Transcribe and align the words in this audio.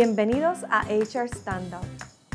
Bienvenidos 0.00 0.58
a 0.70 0.82
HR 0.82 1.28
Standout, 1.28 1.84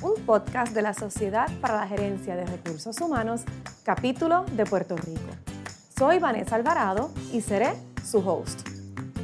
un 0.01 0.15
podcast 0.25 0.73
de 0.73 0.81
la 0.81 0.93
Sociedad 0.93 1.47
para 1.61 1.77
la 1.77 1.87
Gerencia 1.87 2.35
de 2.35 2.45
Recursos 2.45 2.99
Humanos, 2.99 3.43
capítulo 3.83 4.43
de 4.51 4.65
Puerto 4.65 4.97
Rico. 4.97 5.29
Soy 5.97 6.19
Vanessa 6.19 6.57
Alvarado 6.57 7.09
y 7.31 7.39
seré 7.39 7.71
su 8.03 8.17
host. 8.17 8.67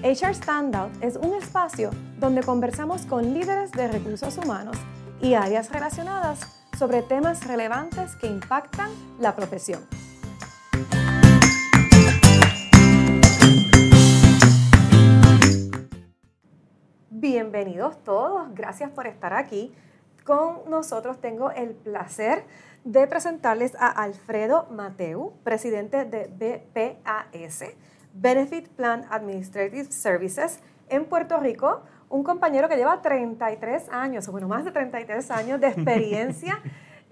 HR 0.03 0.33
Standout 0.33 1.03
es 1.03 1.17
un 1.17 1.33
espacio 1.33 1.89
donde 2.17 2.41
conversamos 2.41 3.01
con 3.01 3.33
líderes 3.33 3.73
de 3.73 3.89
recursos 3.89 4.37
humanos 4.37 4.77
y 5.21 5.33
áreas 5.33 5.69
relacionadas 5.69 6.39
sobre 6.77 7.01
temas 7.01 7.45
relevantes 7.45 8.15
que 8.15 8.27
impactan 8.27 8.89
la 9.19 9.35
profesión. 9.35 9.85
Bienvenidos 17.21 18.01
todos, 18.05 18.47
gracias 18.55 18.91
por 18.91 19.05
estar 19.05 19.33
aquí. 19.33 19.75
Con 20.23 20.59
nosotros 20.69 21.19
tengo 21.19 21.51
el 21.51 21.71
placer 21.71 22.45
de 22.85 23.07
presentarles 23.07 23.75
a 23.75 23.89
Alfredo 23.89 24.67
Mateu, 24.71 25.33
presidente 25.43 26.05
de 26.05 26.63
BPAS, 26.73 27.73
Benefit 28.13 28.69
Plan 28.69 29.05
Administrative 29.09 29.91
Services 29.91 30.61
en 30.87 31.03
Puerto 31.03 31.41
Rico, 31.41 31.81
un 32.07 32.23
compañero 32.23 32.69
que 32.69 32.77
lleva 32.77 33.01
33 33.01 33.89
años, 33.89 34.25
o 34.29 34.31
bueno, 34.31 34.47
más 34.47 34.63
de 34.63 34.71
33 34.71 35.29
años 35.31 35.59
de 35.59 35.67
experiencia 35.75 36.61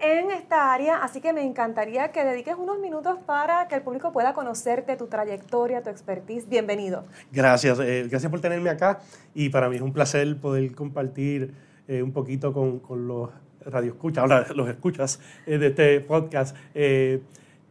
en 0.00 0.30
esta 0.30 0.72
área, 0.72 1.02
así 1.02 1.20
que 1.20 1.32
me 1.32 1.42
encantaría 1.42 2.12
que 2.12 2.24
dediques 2.24 2.54
unos 2.56 2.78
minutos 2.78 3.18
para 3.26 3.66
que 3.68 3.74
el 3.74 3.82
público 3.82 4.12
pueda 4.12 4.32
conocerte, 4.32 4.96
tu 4.96 5.08
trayectoria, 5.08 5.82
tu 5.82 5.90
expertise. 5.90 6.48
Bienvenido. 6.48 7.04
Gracias, 7.32 7.80
eh, 7.80 8.06
gracias 8.08 8.30
por 8.30 8.40
tenerme 8.40 8.70
acá 8.70 9.00
y 9.34 9.48
para 9.48 9.68
mí 9.68 9.76
es 9.76 9.82
un 9.82 9.92
placer 9.92 10.40
poder 10.40 10.72
compartir 10.74 11.54
eh, 11.88 12.02
un 12.02 12.12
poquito 12.12 12.52
con, 12.52 12.78
con 12.78 13.08
los 13.08 13.30
radioescuchas, 13.64 14.22
ahora 14.22 14.46
los 14.54 14.68
escuchas 14.68 15.20
eh, 15.46 15.58
de 15.58 15.68
este 15.68 16.00
podcast. 16.00 16.56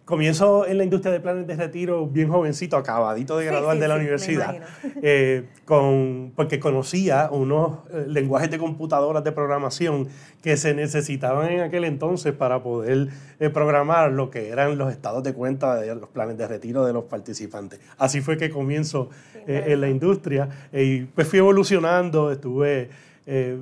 Comienzo 0.08 0.66
en 0.66 0.78
la 0.78 0.86
industria 0.86 1.12
de 1.12 1.20
planes 1.20 1.48
de 1.48 1.58
retiro 1.58 2.08
bien 2.08 2.30
jovencito, 2.30 2.78
acabadito 2.78 3.38
de 3.38 3.46
graduar 3.46 3.78
de 3.78 3.90
la 3.90 3.96
universidad, 3.96 4.56
eh, 5.02 5.50
con, 5.66 6.32
porque 6.34 6.62
conocía 6.62 7.28
unos 7.30 7.80
eh, 7.92 8.06
lenguajes 8.08 8.50
de 8.50 8.58
computadoras 8.58 9.22
de 9.26 9.34
programación 9.34 10.08
que 10.42 10.56
se 10.56 10.74
necesitaban 10.74 11.50
en 11.50 11.60
aquel 11.60 11.84
entonces 11.84 12.32
para 12.32 12.64
poder 12.64 13.10
eh, 13.42 13.50
programar 13.50 14.14
lo 14.14 14.30
que 14.30 14.48
eran 14.48 14.78
los 14.78 14.94
estados 14.94 15.24
de 15.24 15.34
cuenta 15.34 15.76
de 15.76 15.94
los 15.94 16.08
planes 16.08 16.38
de 16.38 16.48
retiro 16.48 16.86
de 16.86 16.94
los 16.94 17.04
participantes. 17.04 17.82
Así 17.98 18.22
fue 18.22 18.38
que 18.38 18.50
comienzo 18.50 19.10
en 19.46 19.82
la 19.82 19.90
industria 19.90 20.48
y 20.72 21.02
pues 21.02 21.28
fui 21.28 21.40
evolucionando, 21.40 22.32
estuve 22.32 22.90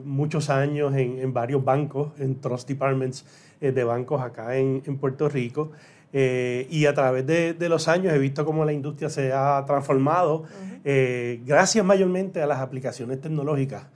muchos 0.03 0.52
años 0.52 0.93
en, 0.93 1.17
en, 1.17 1.33
varios 1.33 1.63
bancos, 1.65 2.11
en 2.19 2.39
trust 2.39 2.67
departments 2.67 3.25
de 3.59 3.83
bancos 3.83 4.21
acá 4.21 4.57
en, 4.57 4.83
en 4.85 4.97
Puerto 4.97 5.27
Rico. 5.27 5.71
Eh, 6.17 6.67
y 6.70 6.86
a 6.86 6.94
través 6.94 7.28
de, 7.28 7.70
los 7.70 7.89
años 7.89 8.14
he 8.14 8.17
visto 8.17 8.45
cómo 8.45 8.64
la 8.64 8.72
industria 8.72 9.09
se 9.09 9.34
ha 9.34 9.61
transformado, 9.67 10.44
eh, 10.86 11.42
gracias 11.45 11.84
mayormente 11.84 12.42
a 12.42 12.48
las 12.48 12.59
aplicaciones 12.59 13.20
tecnológicas 13.20 13.88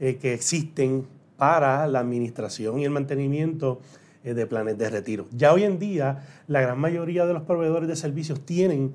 eh, 0.00 0.16
que 0.16 0.32
existen 0.32 1.06
para 1.36 1.86
la 1.86 2.00
administración 2.00 2.78
y 2.78 2.86
el 2.86 2.90
mantenimiento 2.90 3.82
de 4.24 4.46
planes 4.46 4.78
de 4.78 4.88
retiro. 4.88 5.26
Ya 5.32 5.52
hoy 5.52 5.64
en 5.64 5.78
día, 5.78 6.24
la 6.48 6.62
gran 6.62 6.80
mayoría 6.80 7.26
de 7.26 7.34
los 7.34 7.42
proveedores 7.42 7.88
de 7.88 7.94
servicios 7.94 8.40
tienen 8.40 8.94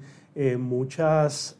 muchas, 0.58 1.58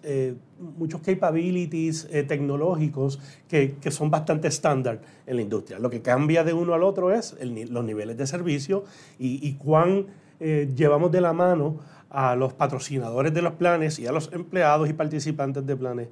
muchos 0.78 1.00
capabilities 1.02 2.10
tecnológicos 2.28 3.20
que, 3.48 3.76
que, 3.80 3.92
son 3.92 4.10
bastante 4.10 4.50
estándar 4.50 5.00
en 5.26 5.36
la 5.38 5.42
industria. 5.42 5.80
Lo 5.80 5.90
que 5.90 6.02
cambia 6.02 6.44
de 6.44 6.52
uno 6.52 6.74
al 6.74 6.84
otro 6.84 7.14
es 7.14 7.38
los 7.70 7.86
niveles 7.86 8.18
de 8.18 8.28
servicio 8.28 8.84
y, 9.18 9.48
y 9.48 9.54
cuán 9.54 10.08
eh, 10.44 10.74
llevamos 10.76 11.12
de 11.12 11.22
la 11.22 11.34
mano 11.34 11.80
a 12.10 12.36
los 12.36 12.54
patrocinadores 12.54 13.32
de 13.32 13.44
los 13.44 13.54
planes 13.54 14.00
y 14.00 14.08
a 14.08 14.12
los 14.12 14.34
empleados 14.34 14.90
y 14.90 14.94
participantes 14.94 15.64
de 15.68 15.76
planes 15.76 16.08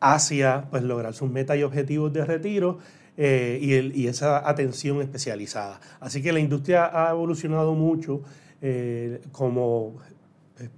hacia 0.00 0.66
pues, 0.68 0.82
lograr 0.82 1.14
sus 1.14 1.30
metas 1.30 1.56
y 1.58 1.62
objetivos 1.62 2.12
de 2.12 2.24
retiro 2.24 2.78
eh, 3.16 3.92
y, 3.94 4.08
esa 4.08 4.48
atención 4.48 5.00
especializada. 5.00 5.78
Así 6.00 6.20
que 6.20 6.32
la 6.32 6.40
industria 6.40 6.90
ha 6.92 7.12
evolucionado 7.12 7.74
mucho 7.74 8.22
eh, 8.60 9.20
como 9.30 9.94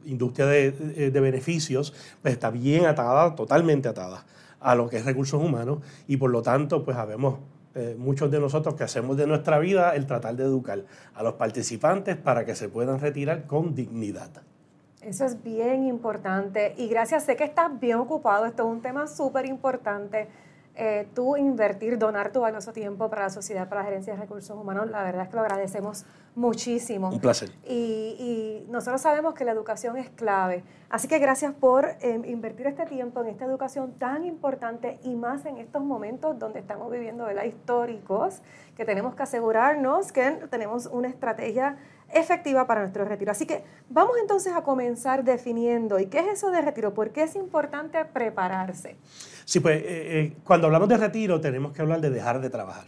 industria 0.05 0.45
de, 0.45 1.11
de, 1.11 1.21
beneficios, 1.21 1.95
pues 2.21 2.35
está 2.35 2.51
bien 2.51 2.85
atada, 2.85 3.35
totalmente 3.35 3.89
atada 3.89 4.27
a 4.61 4.75
lo 4.75 4.91
que 4.91 4.99
es 4.99 5.07
recursos 5.07 5.43
humanos 5.43 5.79
y 6.07 6.19
por 6.19 6.31
lo 6.31 6.43
tanto 6.43 6.85
pues 6.85 6.99
habemos 6.99 7.39
eh, 7.75 7.95
muchos 7.99 8.31
de 8.31 8.41
nosotros 8.41 8.75
que 8.75 8.85
hacemos 8.85 9.17
de 9.17 9.27
nuestra 9.27 9.59
vida 9.59 9.95
el 9.95 10.07
tratar 10.07 10.37
de 10.37 10.45
educar 10.45 10.85
a 11.15 11.23
los 11.23 11.35
participantes 11.35 12.17
para 12.17 12.45
que 12.45 12.55
se 12.55 12.69
puedan 12.69 12.99
retirar 12.99 13.47
con 13.47 13.75
dignidad. 13.75 14.31
Eso 15.03 15.25
es 15.25 15.43
bien 15.43 15.87
importante. 15.87 16.75
Y 16.77 16.89
gracias, 16.89 17.25
sé 17.25 17.37
que 17.37 17.45
estás 17.45 17.79
bien 17.81 17.97
ocupado, 17.97 18.47
esto 18.47 18.65
es 18.65 18.69
un 18.69 18.83
tema 18.83 19.07
súper 19.07 19.47
importante 19.47 20.29
eh, 20.83 21.07
tú 21.15 21.37
invertir, 21.37 21.99
donar 21.99 22.33
tu 22.33 22.41
valioso 22.41 22.73
tiempo 22.73 23.11
para 23.11 23.25
la 23.25 23.29
Sociedad 23.31 23.69
para 23.69 23.83
la 23.83 23.89
Gerencia 23.89 24.15
de 24.15 24.21
Recursos 24.21 24.57
Humanos, 24.57 24.89
la 24.89 25.03
verdad 25.03 25.25
es 25.25 25.29
que 25.29 25.37
lo 25.37 25.43
agradecemos 25.43 26.07
muchísimo. 26.35 27.11
Un 27.11 27.21
placer. 27.21 27.51
Y, 27.69 28.65
nosotros 28.71 29.03
sabemos 29.03 29.35
que 29.35 29.45
la 29.45 29.53
educación 29.53 29.99
es 29.99 30.09
clave. 30.09 30.65
Así 30.89 31.07
que 31.07 31.19
gracias 31.19 31.53
por 31.53 31.87
em, 32.01 32.25
invertir 32.25 32.67
este 32.67 32.87
tiempo 32.87 33.21
en 33.21 33.27
esta 33.27 33.45
educación 33.45 33.93
tan 33.99 34.25
importante 34.25 34.99
y 35.03 35.17
más 35.17 35.45
en 35.45 35.59
estos 35.59 35.83
momentos 35.83 36.39
donde 36.39 36.61
estamos 36.61 36.91
viviendo 36.91 37.27
¿verdad? 37.27 37.45
históricos, 37.45 38.41
que 38.75 38.87
tenemos 38.87 39.15
que 39.15 39.23
asegurarnos 39.23 40.13
que 40.13 40.31
tenemos 40.51 40.87
una 40.87 41.09
estrategia 41.09 41.77
efectiva 42.15 42.67
para 42.67 42.81
nuestro 42.81 43.05
retiro. 43.05 43.31
Así 43.31 43.47
que 43.47 43.63
vamos 43.89 44.17
entonces 44.21 44.53
a 44.53 44.63
comenzar 44.63 45.25
definiendo, 45.25 45.99
¿y 45.99 46.07
qué 46.07 46.21
es 46.21 46.27
eso 46.29 46.51
de 46.51 46.61
retiro? 46.61 46.95
¿Por 46.95 47.11
qué 47.11 47.25
es 47.25 47.37
importante 47.37 48.05
prepararse? 48.05 48.97
Sí, 49.45 49.61
pues 49.61 49.79
eh, 49.79 49.85
eh, 49.87 50.37
cuando 50.45 50.67
hablamos 50.67 50.89
de 50.89 50.97
retiro 50.97 51.41
tenemos 51.41 51.73
que 51.73 51.83
hablar 51.83 52.01
de 52.01 52.11
dejar 52.11 52.41
de 52.41 52.51
trabajar. 52.51 52.87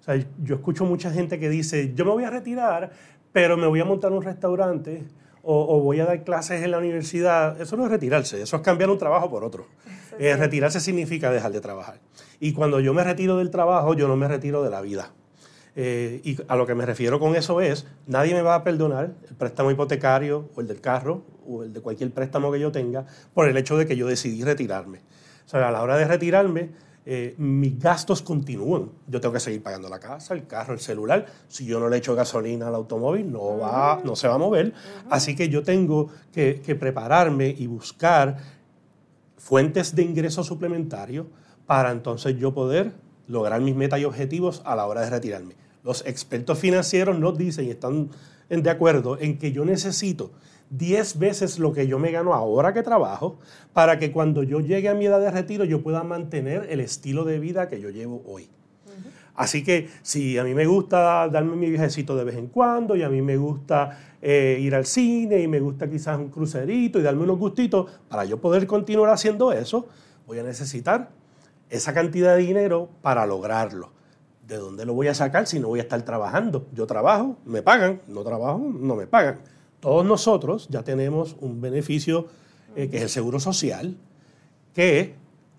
O 0.00 0.04
sea, 0.04 0.16
yo 0.42 0.54
escucho 0.56 0.84
mucha 0.84 1.10
gente 1.10 1.38
que 1.38 1.48
dice, 1.48 1.92
yo 1.94 2.04
me 2.04 2.12
voy 2.12 2.24
a 2.24 2.30
retirar, 2.30 2.90
pero 3.32 3.56
me 3.56 3.66
voy 3.66 3.80
a 3.80 3.84
montar 3.84 4.12
un 4.12 4.22
restaurante 4.22 5.02
o, 5.48 5.80
voy 5.80 6.00
a 6.00 6.06
dar 6.06 6.24
clases 6.24 6.62
en 6.62 6.72
la 6.72 6.78
universidad. 6.78 7.60
Eso 7.60 7.76
no 7.76 7.84
es 7.84 7.90
retirarse, 7.90 8.42
eso 8.42 8.56
es 8.56 8.62
cambiar 8.62 8.90
un 8.90 8.98
trabajo 8.98 9.30
por 9.30 9.44
otro. 9.44 9.66
Eh, 10.18 10.34
retirarse 10.36 10.80
significa 10.80 11.30
dejar 11.30 11.52
de 11.52 11.60
trabajar. 11.60 12.00
Y 12.40 12.52
cuando 12.52 12.80
yo 12.80 12.92
me 12.94 13.04
retiro 13.04 13.36
del 13.36 13.50
trabajo, 13.50 13.94
yo 13.94 14.08
no 14.08 14.16
me 14.16 14.26
retiro 14.26 14.62
de 14.62 14.70
la 14.70 14.80
vida. 14.80 15.12
Eh, 15.78 16.22
y 16.24 16.38
a 16.48 16.56
lo 16.56 16.66
que 16.66 16.74
me 16.74 16.86
refiero 16.86 17.20
con 17.20 17.36
eso 17.36 17.60
es, 17.60 17.86
nadie 18.06 18.32
me 18.32 18.40
va 18.40 18.54
a 18.54 18.64
perdonar 18.64 19.12
el 19.28 19.36
préstamo 19.36 19.70
hipotecario 19.70 20.48
o 20.56 20.62
el 20.62 20.66
del 20.66 20.80
carro 20.80 21.22
o 21.46 21.64
el 21.64 21.72
de 21.74 21.82
cualquier 21.82 22.10
préstamo 22.12 22.50
que 22.50 22.58
yo 22.58 22.72
tenga 22.72 23.04
por 23.34 23.46
el 23.46 23.56
hecho 23.58 23.76
de 23.76 23.86
que 23.86 23.94
yo 23.94 24.06
decidí 24.06 24.42
retirarme. 24.42 25.00
O 25.44 25.48
sea, 25.48 25.68
a 25.68 25.70
la 25.70 25.82
hora 25.82 25.98
de 25.98 26.06
retirarme, 26.06 26.70
eh, 27.04 27.34
mis 27.36 27.78
gastos 27.78 28.22
continúan. 28.22 28.90
Yo 29.06 29.20
tengo 29.20 29.34
que 29.34 29.40
seguir 29.40 29.62
pagando 29.62 29.90
la 29.90 30.00
casa, 30.00 30.32
el 30.32 30.46
carro, 30.46 30.72
el 30.72 30.80
celular. 30.80 31.26
Si 31.46 31.66
yo 31.66 31.78
no 31.78 31.90
le 31.90 31.98
echo 31.98 32.14
gasolina 32.14 32.68
al 32.68 32.74
automóvil, 32.74 33.30
no, 33.30 33.58
va, 33.58 34.00
no 34.02 34.16
se 34.16 34.28
va 34.28 34.36
a 34.36 34.38
mover. 34.38 34.72
Así 35.10 35.36
que 35.36 35.50
yo 35.50 35.62
tengo 35.62 36.08
que, 36.32 36.62
que 36.64 36.74
prepararme 36.74 37.54
y 37.56 37.66
buscar 37.66 38.38
fuentes 39.36 39.94
de 39.94 40.02
ingreso 40.02 40.42
suplementario 40.42 41.26
para 41.66 41.90
entonces 41.90 42.38
yo 42.38 42.54
poder 42.54 42.94
lograr 43.28 43.60
mis 43.60 43.76
metas 43.76 44.00
y 44.00 44.06
objetivos 44.06 44.62
a 44.64 44.74
la 44.74 44.86
hora 44.86 45.02
de 45.02 45.10
retirarme 45.10 45.65
los 45.86 46.04
expertos 46.04 46.58
financieros 46.58 47.18
nos 47.18 47.38
dicen 47.38 47.66
y 47.66 47.70
están 47.70 48.10
de 48.50 48.70
acuerdo 48.70 49.18
en 49.20 49.38
que 49.38 49.52
yo 49.52 49.64
necesito 49.64 50.32
10 50.70 51.20
veces 51.20 51.60
lo 51.60 51.72
que 51.72 51.86
yo 51.86 52.00
me 52.00 52.10
gano 52.10 52.34
ahora 52.34 52.74
que 52.74 52.82
trabajo 52.82 53.38
para 53.72 53.98
que 53.98 54.10
cuando 54.10 54.42
yo 54.42 54.58
llegue 54.58 54.88
a 54.88 54.94
mi 54.94 55.06
edad 55.06 55.20
de 55.20 55.30
retiro 55.30 55.64
yo 55.64 55.82
pueda 55.82 56.02
mantener 56.02 56.66
el 56.70 56.80
estilo 56.80 57.24
de 57.24 57.38
vida 57.38 57.68
que 57.68 57.80
yo 57.80 57.90
llevo 57.90 58.22
hoy. 58.26 58.50
Así 59.36 59.62
que 59.62 59.88
si 60.02 60.38
a 60.38 60.44
mí 60.44 60.54
me 60.54 60.66
gusta 60.66 61.28
darme 61.28 61.56
mi 61.56 61.70
viajecito 61.70 62.16
de 62.16 62.24
vez 62.24 62.36
en 62.36 62.48
cuando 62.48 62.96
y 62.96 63.02
a 63.02 63.08
mí 63.08 63.22
me 63.22 63.36
gusta 63.36 64.16
eh, 64.20 64.58
ir 64.60 64.74
al 64.74 64.86
cine 64.86 65.40
y 65.40 65.46
me 65.46 65.60
gusta 65.60 65.88
quizás 65.88 66.18
un 66.18 66.30
crucerito 66.30 66.98
y 66.98 67.02
darme 67.02 67.22
unos 67.22 67.38
gustitos, 67.38 67.90
para 68.08 68.24
yo 68.24 68.40
poder 68.40 68.66
continuar 68.66 69.10
haciendo 69.10 69.52
eso, 69.52 69.86
voy 70.26 70.38
a 70.38 70.42
necesitar 70.42 71.10
esa 71.68 71.92
cantidad 71.92 72.34
de 72.34 72.42
dinero 72.42 72.88
para 73.02 73.26
lograrlo. 73.26 73.92
¿De 74.46 74.56
dónde 74.56 74.84
lo 74.84 74.94
voy 74.94 75.08
a 75.08 75.14
sacar 75.14 75.46
si 75.46 75.58
no 75.58 75.68
voy 75.68 75.80
a 75.80 75.82
estar 75.82 76.02
trabajando? 76.02 76.66
Yo 76.72 76.86
trabajo, 76.86 77.36
me 77.44 77.62
pagan, 77.62 78.00
no 78.06 78.22
trabajo, 78.22 78.58
no 78.58 78.94
me 78.94 79.06
pagan. 79.06 79.40
Todos 79.80 80.04
nosotros 80.04 80.68
ya 80.70 80.82
tenemos 80.82 81.36
un 81.40 81.60
beneficio 81.60 82.28
eh, 82.76 82.88
que 82.88 82.98
es 82.98 83.02
el 83.02 83.08
seguro 83.08 83.40
social, 83.40 83.96
que 84.72 85.14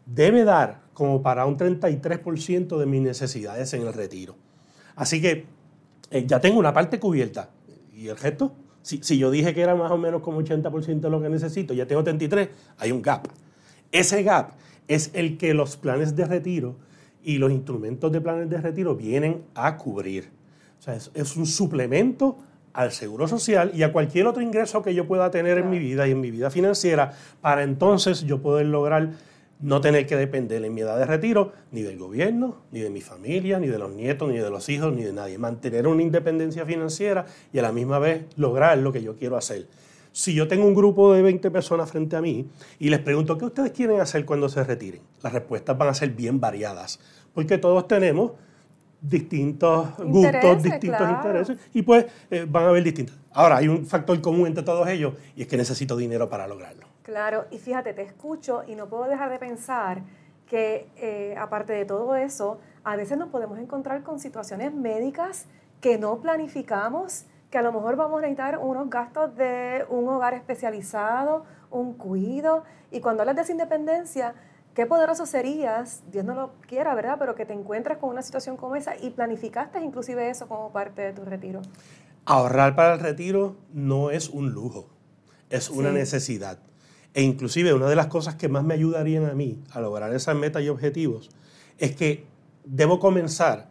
debe 0.06 0.44
dar 0.44 0.81
como 0.94 1.22
para 1.22 1.45
un 1.45 1.57
33% 1.57 2.78
de 2.78 2.86
mis 2.86 3.01
necesidades 3.01 3.74
en 3.74 3.81
el 3.81 3.94
retiro. 3.94 4.36
Así 4.95 5.22
que 5.22 5.45
eh, 6.10 6.25
ya 6.25 6.39
tengo 6.39 6.60
una 6.60 6.74
parte 6.74 7.00
cubierta. 7.00 7.50
¿Y 7.94 8.07
el 8.07 8.18
resto? 8.18 8.54
Si, 8.81 9.04
si, 9.04 9.18
yo 9.18 9.30
dije 9.31 9.54
que 9.54 9.62
era 9.62 9.75
más 9.75 9.92
o 9.92 9.98
menos 9.98 10.22
como 10.22 10.42
80% 10.42 11.01
de 11.01 11.10
lo 11.10 11.22
que 11.22 11.30
necesito, 11.30 11.74
ya 11.74 11.86
tengo 11.86 12.04
33, 12.04 12.50
hay 12.78 12.92
un 12.92 13.01
gap. 13.01 13.28
Ese 13.92 14.24
gap 14.24 14.51
es 14.88 15.12
el 15.13 15.38
que 15.38 15.54
los 15.54 15.75
planes 15.75 16.16
de 16.16 16.25
retiro 16.25 16.78
y 17.27 17.39
los 17.39 17.51
instrumentos 17.51 18.09
de 18.09 18.21
planes 18.21 18.50
de 18.50 18.56
retiro 18.62 18.95
vienen 18.95 19.44
a 19.53 19.75
cubrir. 19.75 20.29
O 20.79 20.81
sea, 20.81 20.95
es, 20.95 21.35
un 21.35 21.45
suplemento 21.45 22.38
al 22.71 22.94
seguro 22.94 23.27
social 23.27 23.69
y 23.74 23.83
a 23.83 23.91
cualquier 23.91 24.27
otro 24.27 24.41
ingreso 24.41 24.81
que 24.81 24.95
yo 24.95 25.06
pueda 25.07 25.29
tener 25.29 25.57
en 25.57 25.69
mi 25.69 25.77
vida 25.77 26.07
y 26.07 26.12
en 26.12 26.21
mi 26.21 26.31
vida 26.31 26.50
financiera 26.50 27.12
para 27.41 27.63
entonces 27.63 28.21
yo 28.21 28.41
poder 28.41 28.68
lograr 28.68 29.09
no 29.59 29.81
tener 29.81 30.07
que 30.07 30.15
depender 30.15 30.63
en 30.63 30.74
mi 30.74 30.81
edad 30.81 30.97
de 30.97 31.06
retiro 31.06 31.51
ni 31.74 31.81
del 31.81 31.97
gobierno, 31.97 32.62
ni 32.71 32.79
de 32.79 32.89
mi 32.89 33.01
familia, 33.01 33.59
ni 33.59 33.68
de 33.68 33.77
los 33.77 33.91
nietos, 33.91 34.29
ni 34.29 34.38
de 34.38 34.50
los 34.50 34.69
hijos, 34.69 34.94
ni 34.94 35.03
de 35.03 35.12
nadie. 35.12 35.38
Mantener 35.38 35.85
una 35.85 36.03
independencia 36.03 36.65
financiera 36.65 37.25
y 37.51 37.59
a 37.59 37.62
la 37.62 37.74
misma 37.74 38.00
vez 38.00 38.24
lograr 38.38 38.77
lo 38.77 38.94
que 38.94 39.03
yo 39.03 39.18
quiero 39.18 39.35
hacer. 39.35 39.68
Si 40.17 40.33
yo 40.33 40.47
tengo 40.47 40.65
un 40.65 40.73
grupo 40.73 41.13
de 41.13 41.21
20 41.21 41.51
personas 41.51 41.91
frente 41.91 42.15
a 42.15 42.21
mí 42.21 42.49
y 42.79 42.89
les 42.89 42.99
pregunto 43.01 43.37
qué 43.37 43.45
ustedes 43.45 43.71
quieren 43.71 44.01
hacer 44.01 44.25
cuando 44.25 44.49
se 44.49 44.63
retiren, 44.63 44.99
las 45.21 45.31
respuestas 45.31 45.77
van 45.77 45.89
a 45.89 45.93
ser 45.93 46.09
bien 46.09 46.39
variadas, 46.39 46.99
porque 47.35 47.59
todos 47.59 47.87
tenemos 47.87 48.31
distintos 48.99 49.95
gustos, 49.99 50.63
distintos 50.63 51.07
intereses 51.07 51.59
y 51.71 51.83
pues 51.83 52.07
eh, 52.31 52.47
van 52.49 52.63
a 52.63 52.69
haber 52.69 52.83
distintos. 52.83 53.15
Ahora, 53.31 53.57
hay 53.57 53.67
un 53.67 53.85
factor 53.85 54.19
común 54.19 54.47
entre 54.47 54.63
todos 54.63 54.87
ellos 54.87 55.13
y 55.35 55.43
es 55.43 55.47
que 55.47 55.55
necesito 55.55 55.95
dinero 55.95 56.27
para 56.27 56.47
lograrlo. 56.47 56.87
Claro, 57.03 57.45
y 57.51 57.59
fíjate, 57.59 57.93
te 57.93 58.01
escucho 58.01 58.63
y 58.67 58.73
no 58.73 58.89
puedo 58.89 59.03
dejar 59.03 59.29
de 59.29 59.37
pensar 59.37 60.01
que 60.47 60.87
eh, 60.97 61.35
aparte 61.37 61.73
de 61.73 61.85
todo 61.85 62.15
eso, 62.15 62.59
a 62.83 62.95
veces 62.95 63.19
nos 63.19 63.29
podemos 63.29 63.59
encontrar 63.59 64.01
con 64.01 64.19
situaciones 64.19 64.73
médicas 64.73 65.45
que 65.79 65.99
no 65.99 66.19
planificamos, 66.21 67.25
que 67.49 67.57
a 67.57 67.61
lo 67.61 67.71
mejor 67.71 67.95
vamos 67.95 68.19
a 68.19 68.21
necesitar 68.21 68.59
unos 68.59 68.89
gastos 68.89 69.35
de 69.35 69.85
un 69.89 70.07
hogar 70.09 70.33
especializado, 70.33 71.45
un 71.71 71.94
cuido, 71.94 72.63
y 72.91 72.99
cuando 72.99 73.23
hablas 73.23 73.35
de 73.35 73.41
esa 73.44 73.51
independencia, 73.51 74.35
qué 74.73 74.85
poderoso 74.85 75.25
serías, 75.25 76.03
Dios 76.11 76.25
no 76.25 76.35
lo 76.35 76.51
quiera, 76.67 76.94
¿verdad? 76.95 77.15
Pero 77.19 77.35
que 77.35 77.45
te 77.45 77.53
encuentres 77.53 77.97
con 77.97 78.09
una 78.09 78.21
situación 78.21 78.57
como 78.57 78.75
esa 78.75 78.97
y 78.97 79.09
planificaste 79.11 79.79
inclusive 79.79 80.29
eso 80.29 80.47
como 80.47 80.71
parte 80.71 81.01
de 81.01 81.13
tu 81.13 81.23
retiro. 81.25 81.61
Ahorrar 82.25 82.75
para 82.75 82.94
el 82.94 82.99
retiro 82.99 83.55
no 83.73 84.11
es 84.11 84.29
un 84.29 84.51
lujo, 84.51 84.89
es 85.50 85.69
una 85.69 85.91
necesidad. 85.91 86.59
E 87.13 87.21
inclusive 87.23 87.73
una 87.73 87.88
de 87.88 87.95
las 87.95 88.07
cosas 88.07 88.35
que 88.35 88.50
más 88.50 88.63
me 88.63 88.73
ayudarían 88.73 89.25
a 89.25 89.33
mí 89.33 89.63
a 89.71 89.79
lograr 89.79 90.13
esas 90.13 90.35
metas 90.35 90.61
y 90.61 90.69
objetivos 90.69 91.29
es 91.77 91.95
que 91.95 92.25
debo 92.65 93.00
comenzar 93.00 93.69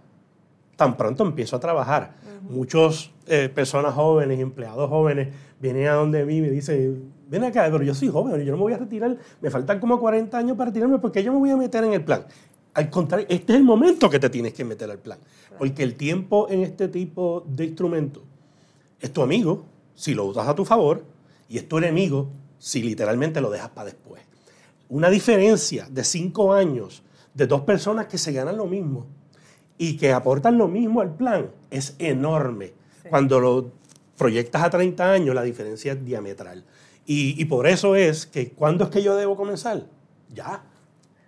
tan 0.76 0.96
pronto 0.96 1.25
empiezo 1.25 1.56
a 1.56 1.61
trabajar. 1.61 2.14
Muchas 2.43 3.11
eh, 3.27 3.49
personas 3.49 3.94
jóvenes, 3.94 4.38
empleados 4.41 4.88
jóvenes, 4.88 5.29
vienen 5.61 5.88
a 5.88 5.94
donde 5.94 6.25
mí 6.25 6.37
y 6.37 6.41
me 6.41 6.50
dicen, 6.50 7.12
ven 7.29 7.44
acá, 7.44 7.69
pero 7.71 7.83
yo 7.83 7.94
soy 7.94 8.09
joven, 8.09 8.44
yo 8.44 8.53
no 8.53 8.59
me 8.59 8.62
voy 8.62 8.73
a 8.73 8.79
retirar, 8.79 9.17
me 9.41 9.50
faltan 9.50 9.81
como 9.81 9.99
40 9.99 10.37
años 10.37 10.56
para 10.56 10.71
retirarme 10.71 10.99
porque 10.99 11.23
yo 11.23 11.33
me 11.33 11.38
voy 11.38 11.50
a 11.50 11.56
meter 11.56 11.85
en 11.85 11.93
el 11.93 12.05
plan. 12.05 12.27
Al 12.75 12.91
contrario, 12.91 13.27
este 13.31 13.55
es 13.55 13.59
el 13.59 13.65
momento 13.65 14.11
que 14.11 14.19
te 14.19 14.29
tienes 14.29 14.53
que 14.53 14.65
meter 14.65 14.91
al 14.91 14.99
plan. 14.99 15.19
Porque 15.59 15.83
el 15.83 15.94
tiempo 15.94 16.47
en 16.50 16.62
este 16.62 16.88
tipo 16.88 17.43
de 17.49 17.65
instrumento 17.65 18.23
es 19.00 19.11
tu 19.12 19.23
amigo 19.23 19.65
si 19.94 20.15
lo 20.15 20.27
usas 20.27 20.47
a 20.47 20.55
tu 20.55 20.65
favor 20.65 21.03
y 21.49 21.56
es 21.56 21.67
tu 21.67 21.79
enemigo 21.79 22.29
si 22.59 22.82
literalmente 22.82 23.41
lo 23.41 23.50
dejas 23.50 23.71
para 23.71 23.87
después. 23.87 24.23
Una 24.89 25.09
diferencia 25.09 25.89
de 25.91 26.05
cinco 26.05 26.53
años 26.53 27.03
de 27.32 27.47
dos 27.47 27.62
personas 27.62 28.06
que 28.06 28.19
se 28.19 28.32
ganan 28.32 28.56
lo 28.56 28.67
mismo 28.67 29.06
y 29.78 29.96
que 29.96 30.12
aportan 30.12 30.58
lo 30.58 30.69
mismo 30.69 31.00
al 31.00 31.14
plan 31.14 31.50
es 31.70 31.96
enorme. 31.99 32.73
Cuando 33.08 33.40
lo 33.40 33.70
proyectas 34.17 34.62
a 34.62 34.70
30 34.70 35.12
años, 35.12 35.34
la 35.34 35.43
diferencia 35.43 35.93
es 35.93 36.05
diametral. 36.05 36.64
Y, 37.08 37.44
por 37.44 37.69
eso 37.69 37.94
es 37.94 38.26
que, 38.26 38.50
¿cuándo 38.50 38.84
es 38.84 38.90
que 38.90 39.00
yo 39.00 39.14
debo 39.14 39.37
comenzar? 39.37 39.84
Ya. 40.34 40.62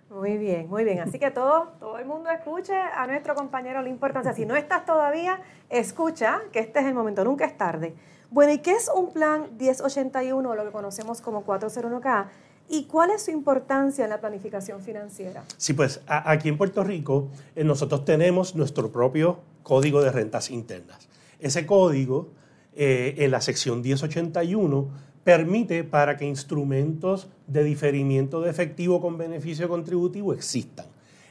Muy 0.09 0.37
bien, 0.37 0.67
muy 0.67 0.83
bien. 0.83 0.99
Así 0.99 1.19
que 1.19 1.31
todo, 1.31 1.69
todo 1.79 1.97
el 1.99 2.05
mundo 2.05 2.29
escuche 2.31 2.75
a 2.75 3.07
nuestro 3.07 3.33
compañero 3.33 3.81
la 3.81 3.87
importancia. 3.87 4.33
Si 4.33 4.45
no 4.45 4.57
estás 4.57 4.85
todavía, 4.85 5.39
escucha 5.69 6.41
que 6.51 6.59
este 6.59 6.79
es 6.79 6.85
el 6.85 6.93
momento, 6.93 7.23
nunca 7.23 7.45
es 7.45 7.57
tarde. 7.57 7.95
Bueno, 8.29 8.51
¿y 8.51 8.59
qué 8.59 8.71
es 8.71 8.91
un 8.93 9.13
plan 9.13 9.47
1081, 9.57 10.53
lo 10.53 10.65
que 10.65 10.71
conocemos 10.71 11.21
como 11.21 11.45
401K? 11.45 12.27
¿Y 12.69 12.83
cuál 12.83 13.09
es 13.09 13.23
su 13.23 13.31
importancia 13.31 14.03
en 14.03 14.11
la 14.11 14.21
planificación 14.21 14.81
financiera? 14.81 15.43
Sí, 15.57 15.73
pues 15.73 16.01
aquí 16.05 16.49
en 16.49 16.57
Puerto 16.57 16.83
Rico 16.83 17.29
eh, 17.55 17.63
nosotros 17.63 18.05
tenemos 18.05 18.55
nuestro 18.55 18.91
propio 18.91 19.39
código 19.63 20.01
de 20.03 20.11
rentas 20.11 20.51
internas. 20.51 21.09
Ese 21.39 21.65
código, 21.65 22.29
eh, 22.75 23.15
en 23.17 23.31
la 23.31 23.41
sección 23.41 23.81
1081, 23.81 24.87
permite 25.23 25.83
para 25.83 26.15
que 26.15 26.25
instrumentos 26.25 27.27
de 27.47 27.63
diferimiento 27.63 28.41
de 28.41 28.51
efectivo 28.51 29.01
con 29.01 29.17
beneficio 29.17 29.67
contributivo 29.67 30.33
existan. 30.33 30.85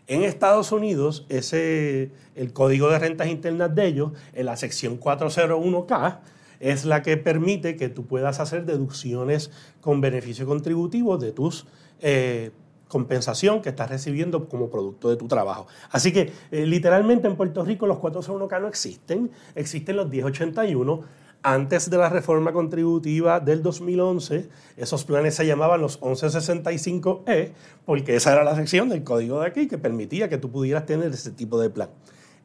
En 0.09 0.25
Estados 0.25 0.73
Unidos, 0.73 1.27
ese, 1.29 2.11
el 2.35 2.53
código 2.53 2.89
de 2.89 2.99
rentas 2.99 3.29
internas 3.29 3.75
de 3.75 3.87
ellos, 3.87 4.13
en 4.33 4.47
la 4.47 4.57
sección 4.57 4.99
401K, 4.99 6.19
es 6.61 6.85
la 6.85 7.03
que 7.03 7.17
permite 7.17 7.77
que 7.77 7.89
tú 7.89 8.07
puedas 8.07 8.41
hacer 8.41 8.65
deducciones 8.65 9.51
con 9.81 10.01
beneficio 10.01 10.47
contributivo 10.47 11.19
de 11.19 11.33
tus 11.33 11.67
eh, 12.01 12.51
compensación 12.89 13.61
que 13.63 13.69
estás 13.69 13.91
recibiendo 13.91 14.49
como 14.49 14.71
producto 14.71 15.11
de 15.11 15.17
tu 15.17 15.29
trabajo. 15.29 15.67
Así 15.91 16.13
que 16.13 16.33
eh, 16.51 16.67
literalmente 16.67 17.29
en 17.29 17.37
Puerto 17.37 17.65
Rico 17.65 17.87
los 17.87 17.99
401K 17.99 18.61
no 18.61 18.69
existen, 18.69 19.31
existen 19.55 19.97
los 19.97 20.09
1081. 20.09 21.29
Antes 21.41 21.89
de 21.89 21.97
la 21.97 22.09
reforma 22.09 22.53
contributiva 22.53 23.39
del 23.39 23.63
2011, 23.63 24.49
esos 24.77 25.05
planes 25.05 25.37
se 25.37 25.47
llamaban 25.47 25.81
los 25.81 26.01
1165E, 26.01 27.53
porque 27.87 28.17
esa 28.17 28.33
era 28.33 28.43
la 28.43 28.57
sección 28.57 28.89
del 28.89 29.05
código 29.05 29.41
de 29.41 29.47
aquí 29.47 29.69
que 29.69 29.79
permitía 29.79 30.29
que 30.29 30.39
tú 30.39 30.51
pudieras 30.51 30.85
tener 30.85 31.13
ese 31.13 31.31
tipo 31.31 31.61
de 31.61 31.71
plan. 31.71 31.91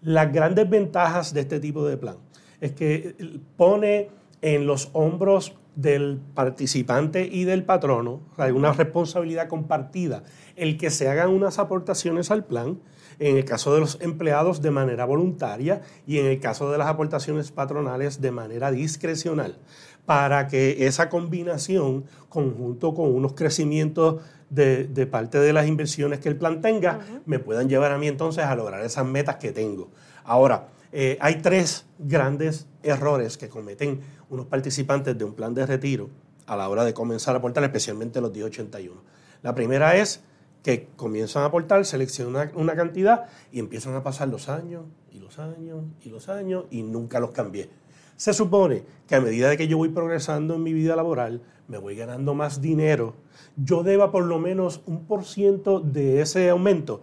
Las 0.04 0.32
grandes 0.32 0.70
ventajas 0.70 1.34
de 1.34 1.42
este 1.42 1.60
tipo 1.60 1.88
de 1.88 1.98
plan 1.98 2.18
es 2.64 2.72
que 2.72 3.14
pone 3.58 4.10
en 4.42 4.66
los 4.66 4.90
hombros 4.94 5.54
del 5.76 6.22
participante 6.34 7.28
y 7.30 7.44
del 7.44 7.66
patrono, 7.66 8.22
hay 8.38 8.52
una 8.52 8.72
responsabilidad 8.72 9.50
compartida, 9.50 10.24
el 10.56 10.78
que 10.78 10.90
se 10.90 11.10
hagan 11.10 11.30
unas 11.30 11.60
aportaciones 11.60 12.32
al 12.32 12.46
plan, 12.46 12.80
en 13.20 13.36
el 13.36 13.44
caso 13.44 13.74
de 13.74 13.82
los 13.82 14.00
empleados 14.00 14.62
de 14.62 14.72
manera 14.72 15.04
voluntaria 15.04 15.82
y 16.08 16.20
en 16.20 16.26
el 16.26 16.40
caso 16.40 16.72
de 16.72 16.78
las 16.78 16.88
aportaciones 16.88 17.52
patronales 17.52 18.22
de 18.22 18.32
manera 18.32 18.72
discrecional, 18.72 19.58
para 20.06 20.48
que 20.48 20.88
esa 20.88 21.10
combinación, 21.10 22.06
conjunto 22.30 22.94
con 22.94 23.14
unos 23.14 23.34
crecimientos 23.34 24.22
de, 24.50 25.08
parte 25.12 25.38
de 25.40 25.52
las 25.52 25.68
inversiones 25.68 26.20
que 26.20 26.30
el 26.30 26.38
plan 26.38 26.62
tenga, 26.62 27.00
me 27.26 27.40
puedan 27.40 27.68
llevar 27.68 27.92
a 27.92 27.98
mí 27.98 28.08
entonces 28.08 28.46
a 28.46 28.56
lograr 28.56 28.86
esas 28.86 29.06
metas 29.06 29.36
que 29.36 29.52
tengo. 29.52 29.90
Ahora, 30.24 30.70
eh, 30.96 31.18
hay 31.20 31.42
tres 31.42 31.88
grandes 31.98 32.68
errores 32.84 33.40
que 33.40 33.50
cometen 33.50 34.02
unos 34.30 34.46
participantes 34.46 35.18
de 35.18 35.26
un 35.26 35.34
plan 35.34 35.56
de 35.56 35.66
retiro 35.66 36.12
a 36.46 36.56
la 36.56 36.70
hora 36.70 36.86
de 36.86 36.94
comenzar 36.94 37.34
a 37.34 37.40
aportar, 37.40 37.64
especialmente 37.64 38.22
los 38.22 38.32
1081. 38.32 39.02
La 39.42 39.56
primera 39.56 39.96
es 39.96 40.22
que 40.62 40.90
comienzan 40.96 41.42
a 41.42 41.46
aportar, 41.48 41.84
seleccionan 41.84 42.52
una 42.54 42.76
cantidad 42.76 43.26
y 43.52 43.60
empiezan 43.60 43.96
a 43.96 44.04
pasar 44.04 44.28
los 44.28 44.50
años 44.50 44.86
y 45.12 45.18
los 45.18 45.40
años 45.40 45.84
y 46.04 46.10
los 46.10 46.30
años 46.30 46.66
y 46.70 46.84
nunca 46.84 47.20
los 47.20 47.32
cambié. 47.32 47.72
Se 48.16 48.32
supone 48.32 48.84
que 49.08 49.16
a 49.16 49.22
medida 49.22 49.50
de 49.50 49.58
que 49.58 49.68
yo 49.68 49.78
voy 49.78 49.90
progresando 49.90 50.54
en 50.54 50.62
mi 50.62 50.74
vida 50.74 50.96
laboral, 50.96 51.42
me 51.68 51.80
voy 51.80 51.96
ganando 51.96 52.36
más 52.36 52.62
dinero, 52.62 53.16
yo 53.58 53.82
deba 53.82 54.12
por 54.12 54.26
lo 54.26 54.38
menos 54.38 54.82
un 54.86 55.06
por 55.06 55.26
ciento 55.26 55.80
de 55.80 56.22
ese 56.22 56.52
aumento 56.52 57.02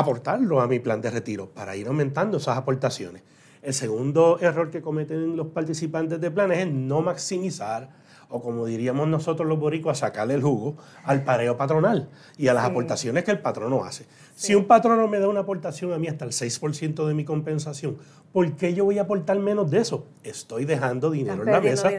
aportarlo 0.00 0.60
a 0.60 0.66
mi 0.66 0.80
plan 0.80 1.00
de 1.00 1.10
retiro 1.10 1.50
para 1.50 1.76
ir 1.76 1.86
aumentando 1.86 2.38
esas 2.38 2.56
aportaciones. 2.56 3.22
El 3.62 3.74
segundo 3.74 4.38
error 4.40 4.70
que 4.70 4.80
cometen 4.80 5.36
los 5.36 5.48
participantes 5.48 6.20
de 6.20 6.30
planes 6.30 6.58
es 6.58 6.72
no 6.72 7.02
maximizar 7.02 7.99
o 8.30 8.40
como 8.40 8.66
diríamos 8.66 9.08
nosotros 9.08 9.48
los 9.48 9.58
boricos, 9.58 9.92
a 9.92 10.06
sacarle 10.06 10.34
el 10.34 10.42
jugo 10.42 10.76
al 11.04 11.24
pareo 11.24 11.56
patronal 11.56 12.08
y 12.38 12.48
a 12.48 12.54
las 12.54 12.64
aportaciones 12.64 13.24
que 13.24 13.30
el 13.32 13.40
patrono 13.40 13.84
hace. 13.84 14.06
Si 14.34 14.54
un 14.54 14.64
patrono 14.64 15.08
me 15.08 15.18
da 15.18 15.28
una 15.28 15.40
aportación 15.40 15.92
a 15.92 15.98
mí 15.98 16.06
hasta 16.08 16.24
el 16.24 16.30
6% 16.30 17.06
de 17.06 17.14
mi 17.14 17.24
compensación, 17.24 17.98
¿por 18.32 18.52
qué 18.56 18.72
yo 18.72 18.84
voy 18.84 18.98
a 18.98 19.02
aportar 19.02 19.38
menos 19.38 19.70
de 19.70 19.78
eso? 19.78 20.06
Estoy 20.22 20.64
dejando 20.64 21.10
dinero 21.10 21.42
en 21.42 21.50
la 21.50 21.60
mesa. 21.60 21.90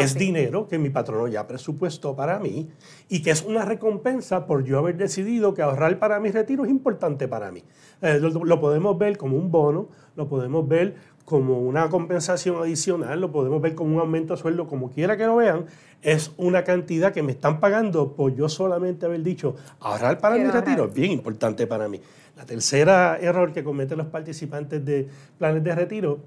es 0.00 0.14
dinero 0.14 0.68
que 0.68 0.78
mi 0.78 0.90
patrono 0.90 1.28
ya 1.28 1.46
presupuestó 1.46 2.14
para 2.14 2.38
mí 2.38 2.68
y 3.08 3.22
que 3.22 3.30
es 3.30 3.42
una 3.42 3.64
recompensa 3.64 4.46
por 4.46 4.64
yo 4.64 4.78
haber 4.78 4.96
decidido 4.96 5.54
que 5.54 5.62
ahorrar 5.62 5.98
para 5.98 6.20
mi 6.20 6.30
retiro 6.30 6.64
es 6.64 6.70
importante 6.70 7.28
para 7.28 7.50
mí. 7.52 7.62
Eh, 8.02 8.20
lo 8.20 8.60
podemos 8.60 8.98
ver 8.98 9.16
como 9.16 9.36
un 9.36 9.50
bono, 9.50 9.88
lo 10.16 10.28
podemos 10.28 10.66
ver 10.68 10.96
como 11.26 11.58
una 11.58 11.90
compensación 11.90 12.56
adicional, 12.62 13.20
lo 13.20 13.32
podemos 13.32 13.60
ver 13.60 13.74
como 13.74 13.96
un 13.96 14.00
aumento 14.00 14.34
de 14.34 14.40
sueldo, 14.40 14.68
como 14.68 14.92
quiera 14.92 15.16
que 15.16 15.26
lo 15.26 15.36
vean, 15.36 15.66
es 16.00 16.30
una 16.36 16.62
cantidad 16.62 17.12
que 17.12 17.20
me 17.20 17.32
están 17.32 17.58
pagando 17.58 18.12
por 18.12 18.32
yo 18.32 18.48
solamente 18.48 19.06
haber 19.06 19.24
dicho 19.24 19.56
ahorrar 19.80 20.18
para 20.18 20.36
mi 20.36 20.48
retiro, 20.48 20.84
es 20.84 20.94
bien 20.94 21.10
importante 21.10 21.66
para 21.66 21.88
mí. 21.88 22.00
La 22.36 22.46
tercera 22.46 23.18
error 23.18 23.52
que 23.52 23.64
cometen 23.64 23.98
los 23.98 24.06
participantes 24.06 24.84
de 24.84 25.08
planes 25.36 25.64
de 25.64 25.74
retiro 25.74 26.20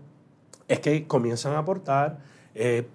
es 0.67 0.81
que 0.81 1.07
comienzan 1.07 1.53
a 1.53 1.59
aportar, 1.59 2.17
eh, 2.53 2.85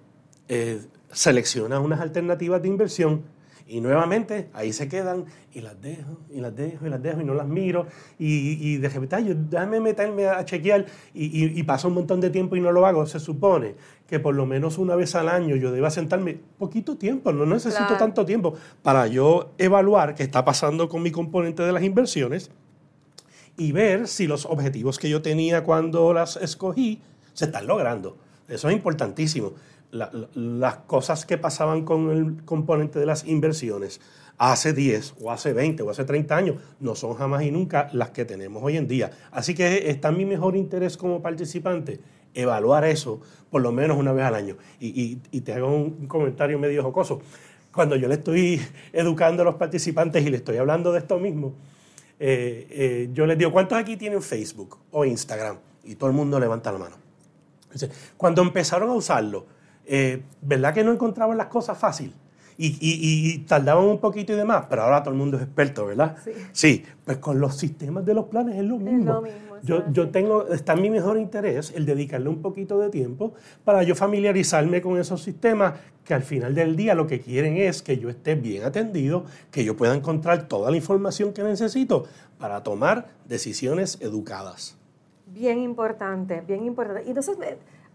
eh, 0.47 0.81
seleccionan 1.11 1.81
unas 1.81 2.01
alternativas 2.01 2.61
de 2.61 2.67
inversión 2.67 3.23
Y 3.67 3.81
nuevamente 3.81 4.49
ahí 4.53 4.71
se 4.73 4.87
quedan 4.87 5.25
y 5.51 5.61
las 5.61 5.81
dejo, 5.81 6.19
y 6.29 6.39
las 6.39 6.55
dejo, 6.55 6.85
y 6.85 6.89
las 6.89 7.01
dejo, 7.01 7.21
y 7.21 7.25
no 7.25 7.33
las 7.33 7.47
miro. 7.47 7.87
Y, 8.19 8.59
y 8.61 8.77
de 8.77 8.89
repente, 8.89 9.15
ay, 9.15 9.35
déjame 9.49 9.79
meterme 9.79 10.27
a 10.27 10.45
chequear 10.45 10.85
y, 11.15 11.25
y, 11.25 11.59
y 11.59 11.63
pasa 11.63 11.87
un 11.87 11.95
montón 11.95 12.21
de 12.21 12.29
tiempo 12.29 12.55
y 12.55 12.61
no 12.61 12.71
lo 12.71 12.85
hago. 12.85 13.07
Se 13.07 13.19
supone 13.19 13.73
que 14.07 14.19
por 14.19 14.35
lo 14.35 14.45
menos 14.45 14.77
una 14.77 14.95
vez 14.95 15.15
al 15.15 15.29
año 15.29 15.55
yo 15.55 15.71
deba 15.71 15.89
sentarme 15.89 16.37
poquito 16.59 16.95
tiempo, 16.95 17.31
no 17.31 17.45
necesito 17.45 17.97
tanto 17.97 18.23
tiempo 18.23 18.53
para 18.83 19.07
yo 19.07 19.53
evaluar 19.57 20.13
qué 20.13 20.21
está 20.21 20.45
pasando 20.45 20.87
con 20.87 21.01
mi 21.01 21.09
componente 21.09 21.63
de 21.63 21.71
las 21.71 21.81
inversiones 21.83 22.51
y 23.57 23.71
ver 23.71 24.07
si 24.07 24.27
los 24.27 24.45
objetivos 24.45 24.99
que 24.99 25.09
yo 25.09 25.23
tenía 25.23 25.63
cuando 25.63 26.13
las 26.13 26.37
escogí 26.37 27.01
se 27.33 27.45
están 27.45 27.65
logrando. 27.65 28.17
Eso 28.47 28.69
es 28.69 28.75
importantísimo 28.75 29.53
las 29.95 30.75
cosas 30.87 31.25
que 31.25 31.37
pasaban 31.37 31.85
con 31.85 32.11
el 32.11 32.43
componente 32.43 32.99
de 32.99 33.05
las 33.05 33.25
inversiones 33.25 34.01
hace 34.37 34.73
10 34.73 35.15
o 35.21 35.31
hace 35.31 35.53
20 35.53 35.83
o 35.83 35.89
hace 35.89 36.03
30 36.03 36.35
años 36.35 36.57
no 36.79 36.95
son 36.95 37.13
jamás 37.13 37.43
y 37.43 37.51
nunca 37.51 37.89
las 37.93 38.09
que 38.09 38.25
tenemos 38.25 38.61
hoy 38.63 38.77
en 38.77 38.87
día. 38.87 39.11
Así 39.31 39.55
que 39.55 39.89
está 39.89 40.09
en 40.09 40.17
mi 40.17 40.25
mejor 40.25 40.55
interés 40.55 40.97
como 40.97 41.21
participante 41.21 41.99
evaluar 42.33 42.83
eso 42.83 43.21
por 43.49 43.61
lo 43.61 43.71
menos 43.71 43.97
una 43.97 44.11
vez 44.11 44.25
al 44.25 44.35
año. 44.35 44.57
Y, 44.79 45.15
te 45.15 45.53
hago 45.53 45.73
un 45.73 46.07
comentario 46.07 46.59
medio 46.59 46.83
jocoso. 46.83 47.21
Cuando 47.73 47.95
yo 47.95 48.07
le 48.07 48.15
estoy 48.15 48.61
educando 48.93 49.41
a 49.41 49.45
los 49.45 49.55
participantes 49.55 50.25
y 50.25 50.29
le 50.29 50.37
estoy 50.37 50.57
hablando 50.57 50.91
de 50.91 50.99
esto 50.99 51.17
mismo, 51.19 51.53
eh, 52.19 52.67
eh, 52.69 53.09
yo 53.13 53.25
les 53.25 53.37
digo, 53.37 53.51
¿cuántos 53.51 53.77
aquí 53.77 53.97
tienen 53.97 54.21
Facebook 54.21 54.77
o 54.91 55.05
Instagram? 55.05 55.57
Y 55.83 55.95
todo 55.95 56.09
el 56.09 56.15
mundo 56.15 56.39
levanta 56.39 56.71
la 56.71 56.79
mano. 56.79 56.95
Cuando 58.17 58.41
empezaron 58.41 58.89
a 58.89 58.93
usarlo, 58.93 59.45
eh, 59.85 60.23
¿verdad 60.41 60.73
que 60.73 60.83
no 60.83 60.91
encontraban 60.91 61.37
las 61.37 61.47
cosas 61.47 61.77
fácil? 61.77 62.13
Y, 62.57 62.77
y, 62.79 63.39
tardaban 63.39 63.83
un 63.83 63.99
poquito 63.99 64.31
y 64.31 64.37
demás, 64.37 64.67
pero 64.69 64.83
ahora 64.83 65.03
todo 65.03 65.11
el 65.11 65.17
mundo 65.17 65.35
es 65.35 65.43
experto, 65.43 65.87
¿verdad? 65.87 66.15
Sí. 66.23 66.31
Sí, 66.53 66.85
pues 67.03 67.17
con 67.17 67.37
los 67.37 67.57
sistemas 67.57 68.05
de 68.05 68.13
los 68.13 68.27
planes 68.27 68.55
es 68.55 68.63
lo 68.63 68.77
mismo. 68.77 68.99
Es 68.99 69.05
lo 69.05 69.21
mismo 69.21 69.45
yo, 69.65 69.83
yo 69.91 70.09
tengo, 70.09 70.47
está 70.47 70.73
en 70.73 70.81
mi 70.81 70.89
mejor 70.89 71.17
interés 71.17 71.73
el 71.75 71.85
dedicarle 71.85 72.29
un 72.29 72.41
poquito 72.41 72.77
de 72.79 72.89
tiempo 72.89 73.33
para 73.63 73.83
yo 73.83 73.95
familiarizarme 73.95 74.81
con 74.81 74.99
esos 74.99 75.23
sistemas 75.23 75.73
que 76.03 76.13
al 76.13 76.21
final 76.21 76.53
del 76.53 76.75
día 76.75 76.93
lo 76.93 77.07
que 77.07 77.19
quieren 77.19 77.57
es 77.57 77.81
que 77.81 77.97
yo 77.97 78.09
esté 78.09 78.35
bien 78.35 78.63
atendido, 78.63 79.25
que 79.51 79.63
yo 79.63 79.75
pueda 79.75 79.95
encontrar 79.95 80.47
toda 80.47 80.69
la 80.69 80.77
información 80.77 81.33
que 81.33 81.43
necesito 81.43 82.05
para 82.37 82.61
tomar 82.61 83.07
decisiones 83.27 83.97
educadas. 84.01 84.77
Bien 85.25 85.59
importante, 85.59 86.41
bien 86.41 86.63
importante. 86.65 87.03
Y 87.05 87.09
entonces, 87.09 87.35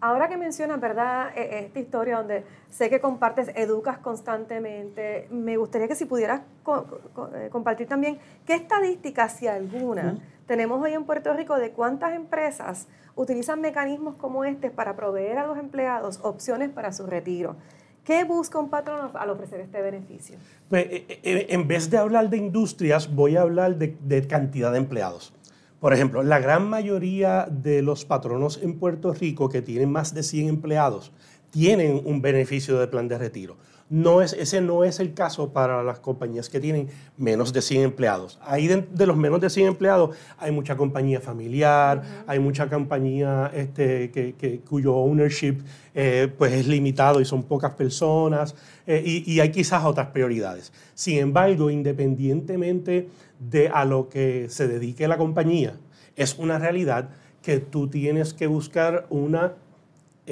Ahora 0.01 0.29
que 0.29 0.37
mencionas, 0.39 0.81
¿verdad? 0.81 1.31
E, 1.37 1.67
esta 1.67 1.79
historia 1.79 2.17
donde 2.17 2.45
sé 2.71 2.89
que 2.89 3.01
compartes, 3.01 3.51
educas 3.55 3.99
constantemente, 3.99 5.29
me 5.31 5.57
gustaría 5.59 5.89
que 5.89 5.95
si 5.95 6.07
pudieras 6.07 6.41
eh, 6.41 7.49
compartir 7.51 7.87
también 7.87 8.19
qué 8.47 8.55
estadísticas, 8.55 9.35
si 9.35 9.47
alguna, 9.47 10.19
tenemos 10.47 10.83
hoy 10.83 10.95
en 10.95 11.05
Puerto 11.05 11.35
Rico 11.35 11.57
de 11.57 11.73
cuántas 11.73 12.15
empresas 12.15 12.89
utilizan 13.15 13.61
mecanismos 13.61 14.15
como 14.17 14.45
este 14.45 14.71
para 14.71 14.97
proveer 14.97 15.39
a 15.39 15.47
los 15.47 15.59
empleados 15.59 16.21
opciones 16.23 16.71
para 16.71 16.93
su 16.93 17.07
retiro. 17.07 17.57
¿Qué 18.03 18.25
busca 18.25 18.59
un 18.59 18.71
patrón 18.71 19.11
al 19.13 19.31
ofrecer 19.31 19.61
este 19.61 19.83
beneficio? 19.83 20.39
Pues, 20.71 20.87
eh, 20.87 21.21
eh, 21.23 21.47
en 21.51 21.69
vez 21.69 21.91
de 21.91 21.99
hablar 21.99 22.31
de 22.31 22.39
industrias, 22.39 23.15
voy 23.15 23.37
a 23.37 23.43
hablar 23.43 23.77
de 23.77 24.27
cantidad 24.27 24.73
de 24.73 24.79
empleados. 24.79 25.35
Por 25.81 25.95
ejemplo, 25.95 26.23
la 26.23 26.39
gran 26.39 26.69
mayoría 26.69 27.49
de 27.51 27.81
los 27.81 28.05
patronos 28.05 28.61
en 28.63 28.79
Puerto 28.79 29.15
Rico 29.15 29.49
que 29.49 29.63
tienen 29.63 29.91
más 29.91 30.13
de 30.13 30.23
100 30.23 30.49
empleados 30.49 31.11
tienen 31.51 32.03
un 32.05 32.21
beneficio 32.21 32.79
de 32.79 32.87
plan 32.87 33.09
de 33.09 33.17
retiro. 33.17 33.57
No 33.91 34.23
es, 34.23 34.35
ese 34.35 34.61
no 34.61 34.85
es 34.85 35.01
el 35.01 35.15
caso 35.15 35.53
para 35.53 35.83
las 35.83 35.99
compañías 35.99 36.49
que 36.49 36.61
tienen 36.61 36.89
menos 37.17 37.53
de 37.53 37.61
100 37.61 37.83
empleados. 37.83 38.39
Ahí 38.41 38.69
de, 38.69 38.87
los 39.05 39.17
menos 39.17 39.41
de 39.41 39.51
100 39.51 39.67
empleados 39.67 40.17
hay 40.39 40.53
mucha 40.53 40.77
compañía 40.77 41.21
familiar, 41.21 42.25
hay 42.29 42.39
mucha 42.39 42.69
compañía 42.71 43.51
este, 43.53 44.13
que, 44.13 44.61
cuyo 44.61 44.95
ownership 44.95 45.57
eh, 45.93 46.33
pues 46.39 46.53
es 46.53 46.69
limitado 46.69 47.21
y 47.21 47.25
son 47.25 47.43
pocas 47.43 47.75
personas 47.75 48.55
eh, 48.87 49.03
y, 49.05 49.33
y, 49.33 49.41
hay 49.41 49.51
quizás 49.51 49.85
otras 49.85 50.07
prioridades. 50.09 50.73
Sin 50.95 51.19
embargo, 51.19 51.69
independientemente 51.69 53.09
de 53.41 53.69
a 53.69 53.85
lo 53.85 54.09
que 54.09 54.49
se 54.51 54.69
dedique 54.69 55.09
la 55.09 55.19
compañía. 55.19 55.75
Es 56.15 56.39
una 56.39 56.61
realidad 56.61 57.09
que 57.43 57.59
tú 57.59 57.89
tienes 57.89 58.35
que 58.35 58.47
buscar 58.47 59.07
una 59.11 59.55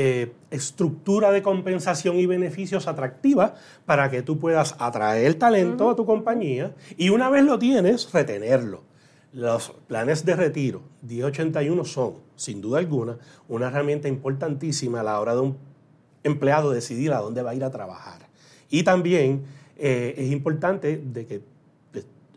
eh, 0.00 0.30
estructura 0.52 1.32
de 1.32 1.42
compensación 1.42 2.20
y 2.20 2.26
beneficios 2.26 2.86
atractiva 2.86 3.56
para 3.84 4.08
que 4.12 4.22
tú 4.22 4.38
puedas 4.38 4.76
atraer 4.78 5.34
talento 5.34 5.90
a 5.90 5.96
tu 5.96 6.06
compañía 6.06 6.72
y 6.96 7.08
una 7.08 7.28
vez 7.28 7.42
lo 7.42 7.58
tienes, 7.58 8.12
retenerlo. 8.12 8.84
Los 9.32 9.70
planes 9.88 10.24
de 10.24 10.36
retiro 10.36 10.82
1081 11.02 11.84
son, 11.84 12.14
sin 12.36 12.60
duda 12.60 12.78
alguna, 12.78 13.18
una 13.48 13.66
herramienta 13.66 14.06
importantísima 14.06 15.00
a 15.00 15.02
la 15.02 15.18
hora 15.18 15.34
de 15.34 15.40
un 15.40 15.56
empleado 16.22 16.70
decidir 16.70 17.12
a 17.12 17.18
dónde 17.18 17.42
va 17.42 17.50
a 17.50 17.54
ir 17.56 17.64
a 17.64 17.72
trabajar. 17.72 18.20
Y 18.70 18.84
también 18.84 19.46
eh, 19.76 20.14
es 20.16 20.30
importante 20.30 21.02
de 21.04 21.26
que 21.26 21.42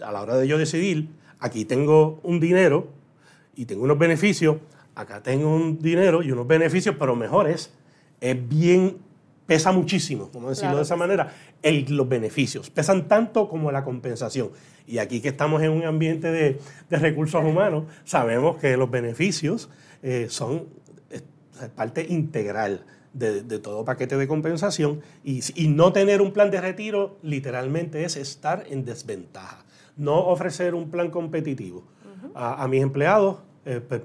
a 0.01 0.11
la 0.11 0.23
hora 0.23 0.35
de 0.35 0.47
yo 0.47 0.57
decidir, 0.57 1.09
aquí 1.37 1.65
tengo 1.65 2.21
un 2.23 2.39
dinero 2.39 2.87
y 3.55 3.65
tengo 3.65 3.83
unos 3.83 3.99
beneficios, 3.99 4.57
acá 5.01 5.21
tengo 5.21 5.53
un 5.53 5.79
dinero 5.79 6.23
y 6.23 6.31
unos 6.31 6.47
beneficios, 6.47 6.95
pero 6.97 7.15
mejores, 7.15 7.73
es 8.19 8.49
bien, 8.49 8.97
pesa 9.45 9.71
muchísimo, 9.71 10.29
vamos 10.33 10.47
a 10.47 10.49
decirlo 10.51 10.77
de 10.77 10.83
esa 10.83 10.95
manera, 10.95 11.33
los 11.63 12.07
beneficios, 12.07 12.69
pesan 12.69 13.07
tanto 13.07 13.49
como 13.49 13.71
la 13.71 13.83
compensación. 13.83 14.49
Y 14.87 14.97
aquí 14.97 15.21
que 15.21 15.29
estamos 15.29 15.61
en 15.61 15.71
un 15.71 15.83
ambiente 15.83 16.31
de, 16.31 16.59
recursos 16.89 17.43
humanos, 17.43 17.85
sabemos 18.03 18.57
que 18.57 18.75
los 18.77 18.89
beneficios 18.89 19.69
eh, 20.01 20.27
son 20.29 20.65
parte 21.75 22.05
integral 22.09 22.83
de, 23.13 23.59
todo 23.59 23.85
paquete 23.85 24.17
de 24.17 24.27
compensación. 24.27 25.01
Y, 25.23 25.41
no 25.67 25.93
tener 25.93 26.21
un 26.21 26.31
plan 26.31 26.51
de 26.51 26.61
retiro 26.61 27.17
literalmente 27.21 28.03
es 28.03 28.15
estar 28.15 28.65
en 28.69 28.85
desventaja. 28.85 29.65
No 29.97 30.27
ofrecer 30.27 30.73
un 30.73 30.89
plan 30.89 31.09
competitivo. 31.09 31.83
A, 32.33 32.67
mis 32.67 32.81
empleados, 32.81 33.39
eh, 33.65 33.81
pues, 33.85 34.01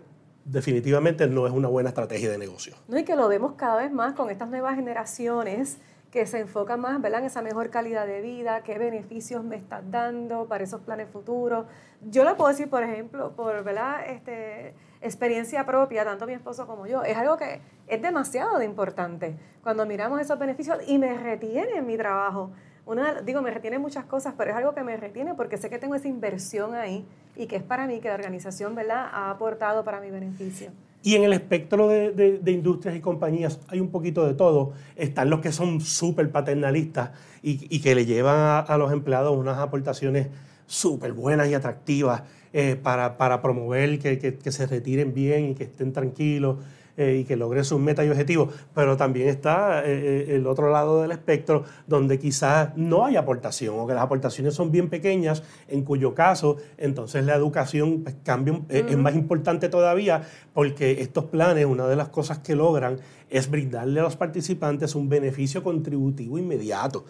definitivamente 0.46 1.26
no 1.26 1.46
es 1.46 1.52
una 1.52 1.68
buena 1.68 1.88
estrategia 1.88 2.30
de 2.30 2.38
negocio. 2.38 2.74
No, 2.88 2.98
y 2.98 3.04
que 3.04 3.16
lo 3.16 3.28
vemos 3.28 3.54
cada 3.56 3.76
vez 3.76 3.90
más 3.90 4.14
con 4.14 4.30
estas 4.30 4.48
nuevas 4.48 4.76
generaciones 4.76 5.78
que 6.10 6.24
se 6.24 6.38
enfocan 6.38 6.80
más 6.80 7.02
¿verdad? 7.02 7.20
en 7.20 7.26
esa 7.26 7.42
mejor 7.42 7.68
calidad 7.68 8.06
de 8.06 8.20
vida, 8.20 8.62
qué 8.62 8.78
beneficios 8.78 9.42
me 9.42 9.56
estás 9.56 9.82
dando 9.90 10.46
para 10.46 10.62
esos 10.62 10.80
planes 10.80 11.08
futuros. 11.10 11.66
Yo 12.00 12.24
lo 12.24 12.36
puedo 12.36 12.48
decir, 12.48 12.70
por 12.70 12.82
ejemplo, 12.84 13.32
por 13.34 13.64
¿verdad? 13.64 14.08
Este, 14.08 14.72
experiencia 15.00 15.66
propia, 15.66 16.04
tanto 16.04 16.26
mi 16.26 16.32
esposo 16.32 16.66
como 16.66 16.86
yo, 16.86 17.02
es 17.02 17.16
algo 17.16 17.36
que 17.36 17.60
es 17.88 18.00
demasiado 18.00 18.62
importante 18.62 19.36
cuando 19.62 19.84
miramos 19.84 20.20
esos 20.20 20.38
beneficios 20.38 20.78
y 20.86 20.98
me 20.98 21.18
retiene 21.18 21.78
en 21.78 21.86
mi 21.86 21.96
trabajo 21.96 22.52
una, 22.86 23.20
digo, 23.20 23.42
me 23.42 23.50
retiene 23.50 23.78
muchas 23.78 24.04
cosas, 24.04 24.34
pero 24.38 24.52
es 24.52 24.56
algo 24.56 24.74
que 24.74 24.84
me 24.84 24.96
retiene 24.96 25.34
porque 25.34 25.58
sé 25.58 25.68
que 25.68 25.78
tengo 25.78 25.96
esa 25.96 26.08
inversión 26.08 26.74
ahí 26.74 27.04
y 27.36 27.46
que 27.46 27.56
es 27.56 27.62
para 27.62 27.86
mí, 27.86 27.98
que 28.00 28.08
la 28.08 28.14
organización, 28.14 28.74
¿verdad?, 28.74 29.08
ha 29.12 29.30
aportado 29.30 29.84
para 29.84 30.00
mi 30.00 30.10
beneficio. 30.10 30.70
Y 31.02 31.14
en 31.14 31.24
el 31.24 31.32
espectro 31.32 31.88
de, 31.88 32.40
industrias 32.46 32.96
y 32.96 33.00
compañías 33.00 33.60
hay 33.68 33.80
un 33.80 33.90
poquito 33.90 34.26
de 34.26 34.34
todo. 34.34 34.72
Están 34.96 35.30
los 35.30 35.40
que 35.40 35.52
son 35.52 35.80
súper 35.80 36.30
paternalistas 36.30 37.10
y, 37.42 37.80
que 37.80 37.94
le 37.94 38.06
llevan 38.06 38.64
a, 38.66 38.76
los 38.76 38.92
empleados 38.92 39.36
unas 39.36 39.58
aportaciones 39.58 40.28
súper 40.66 41.12
buenas 41.12 41.48
y 41.48 41.54
atractivas 41.54 42.22
eh, 42.52 42.76
para, 42.80 43.40
promover 43.40 43.98
que, 44.00 44.18
que, 44.18 44.52
se 44.52 44.66
retiren 44.66 45.14
bien 45.14 45.50
y 45.50 45.54
que 45.54 45.64
estén 45.64 45.92
tranquilos. 45.92 46.58
Eh, 46.98 47.18
y 47.20 47.24
que 47.24 47.36
logre 47.36 47.62
sus 47.62 47.78
metas 47.78 48.06
y 48.06 48.08
objetivos, 48.08 48.54
pero 48.74 48.96
también 48.96 49.28
está 49.28 49.84
eh, 49.84 49.90
eh, 50.30 50.36
el 50.36 50.46
otro 50.46 50.70
lado 50.70 51.02
del 51.02 51.10
espectro 51.10 51.64
donde 51.86 52.18
quizás 52.18 52.74
no 52.74 53.04
hay 53.04 53.16
aportación 53.16 53.78
o 53.78 53.86
que 53.86 53.92
las 53.92 54.02
aportaciones 54.02 54.54
son 54.54 54.72
bien 54.72 54.88
pequeñas, 54.88 55.42
en 55.68 55.82
cuyo 55.82 56.14
caso 56.14 56.56
entonces 56.78 57.22
la 57.26 57.34
educación 57.34 58.02
pues, 58.02 58.16
cambia, 58.24 58.62
es 58.70 58.96
más 58.96 59.14
importante 59.14 59.68
todavía 59.68 60.22
porque 60.54 61.02
estos 61.02 61.24
planes, 61.26 61.66
una 61.66 61.86
de 61.86 61.96
las 61.96 62.08
cosas 62.08 62.38
que 62.38 62.56
logran 62.56 62.98
es 63.28 63.50
brindarle 63.50 64.00
a 64.00 64.04
los 64.04 64.16
participantes 64.16 64.94
un 64.94 65.08
beneficio 65.08 65.62
contributivo 65.62 66.38
inmediato. 66.38 67.04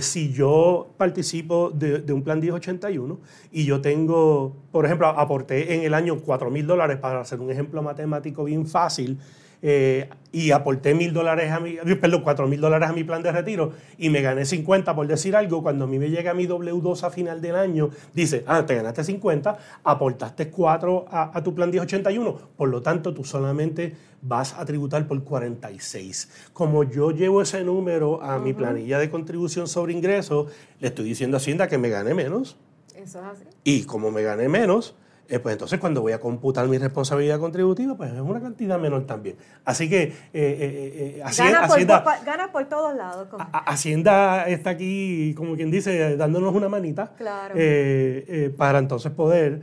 si 0.00 0.32
yo 0.32 0.90
participo 0.96 1.70
de, 1.70 1.98
de, 2.00 2.12
un 2.12 2.22
plan 2.22 2.40
1081 2.40 3.18
y 3.52 3.64
yo 3.64 3.80
tengo, 3.80 4.56
por 4.72 4.86
ejemplo, 4.86 5.08
aporté 5.08 5.74
en 5.74 5.82
el 5.82 5.94
año 5.94 6.20
4 6.20 6.50
mil 6.50 6.66
dólares 6.66 6.98
para 6.98 7.20
hacer 7.20 7.40
un 7.40 7.50
ejemplo 7.50 7.82
matemático 7.82 8.44
bien 8.44 8.66
fácil, 8.66 9.18
eh, 9.62 10.10
y 10.32 10.50
aporté 10.50 10.94
mil 10.94 11.12
dólares 11.12 11.52
a 11.52 11.60
mi, 11.60 11.76
perdón, 12.00 12.22
cuatro 12.22 12.48
mil 12.48 12.60
dólares 12.60 12.88
a 12.88 12.92
mi 12.92 13.04
plan 13.04 13.22
de 13.22 13.30
retiro 13.30 13.72
y 13.98 14.10
me 14.10 14.22
gané 14.22 14.44
50 14.44 14.94
por 14.94 15.06
decir 15.06 15.36
algo, 15.36 15.62
cuando 15.62 15.84
a 15.84 15.88
mí 15.88 15.98
me 15.98 16.10
llega 16.10 16.34
mi 16.34 16.46
W2 16.46 17.04
a 17.04 17.10
final 17.10 17.40
del 17.40 17.54
año, 17.54 17.90
dice, 18.12 18.42
ah, 18.46 18.66
te 18.66 18.74
ganaste 18.74 19.04
50, 19.04 19.58
aportaste 19.84 20.50
4 20.50 21.06
a, 21.08 21.36
a 21.36 21.42
tu 21.42 21.54
plan 21.54 21.70
1081, 21.70 22.38
por 22.56 22.68
lo 22.68 22.82
tanto 22.82 23.14
tú 23.14 23.24
solamente 23.24 23.94
vas 24.22 24.54
a 24.54 24.64
tributar 24.64 25.06
por 25.06 25.22
46. 25.22 26.50
Como 26.52 26.84
yo 26.84 27.10
llevo 27.10 27.42
ese 27.42 27.62
número 27.62 28.22
a 28.22 28.38
mi 28.38 28.52
planilla 28.54 28.98
de 28.98 29.10
contribución 29.10 29.68
sobre 29.68 29.92
ingresos, 29.92 30.50
le 30.80 30.88
estoy 30.88 31.04
diciendo 31.04 31.36
a 31.36 31.38
Hacienda 31.38 31.68
que 31.68 31.78
me 31.78 31.88
gane 31.88 32.14
menos. 32.14 32.56
Eso 32.94 33.18
es 33.20 33.24
así. 33.24 33.44
Y 33.64 33.84
como 33.84 34.10
me 34.10 34.22
gane 34.22 34.48
menos, 34.48 34.94
eh, 35.32 35.38
pues 35.38 35.54
entonces 35.54 35.80
cuando 35.80 36.02
voy 36.02 36.12
a 36.12 36.20
computar 36.20 36.68
mi 36.68 36.76
responsabilidad 36.76 37.40
contributiva, 37.40 37.96
pues 37.96 38.12
es 38.12 38.20
una 38.20 38.38
cantidad 38.38 38.78
menor 38.78 39.06
también. 39.06 39.36
Así 39.64 39.88
que 39.88 40.02
eh, 40.02 40.12
eh, 40.34 41.22
Hacienda, 41.24 41.66
gana, 42.22 42.52
por, 42.52 42.66
todos 42.66 42.94
lados. 42.94 43.28
Hacienda 43.50 44.46
está 44.46 44.68
aquí, 44.68 45.32
como 45.34 45.56
quien 45.56 45.70
dice, 45.70 46.18
dándonos 46.18 46.54
una 46.54 46.68
manita 46.68 47.14
para 48.58 48.78
entonces 48.78 49.10
poder 49.12 49.62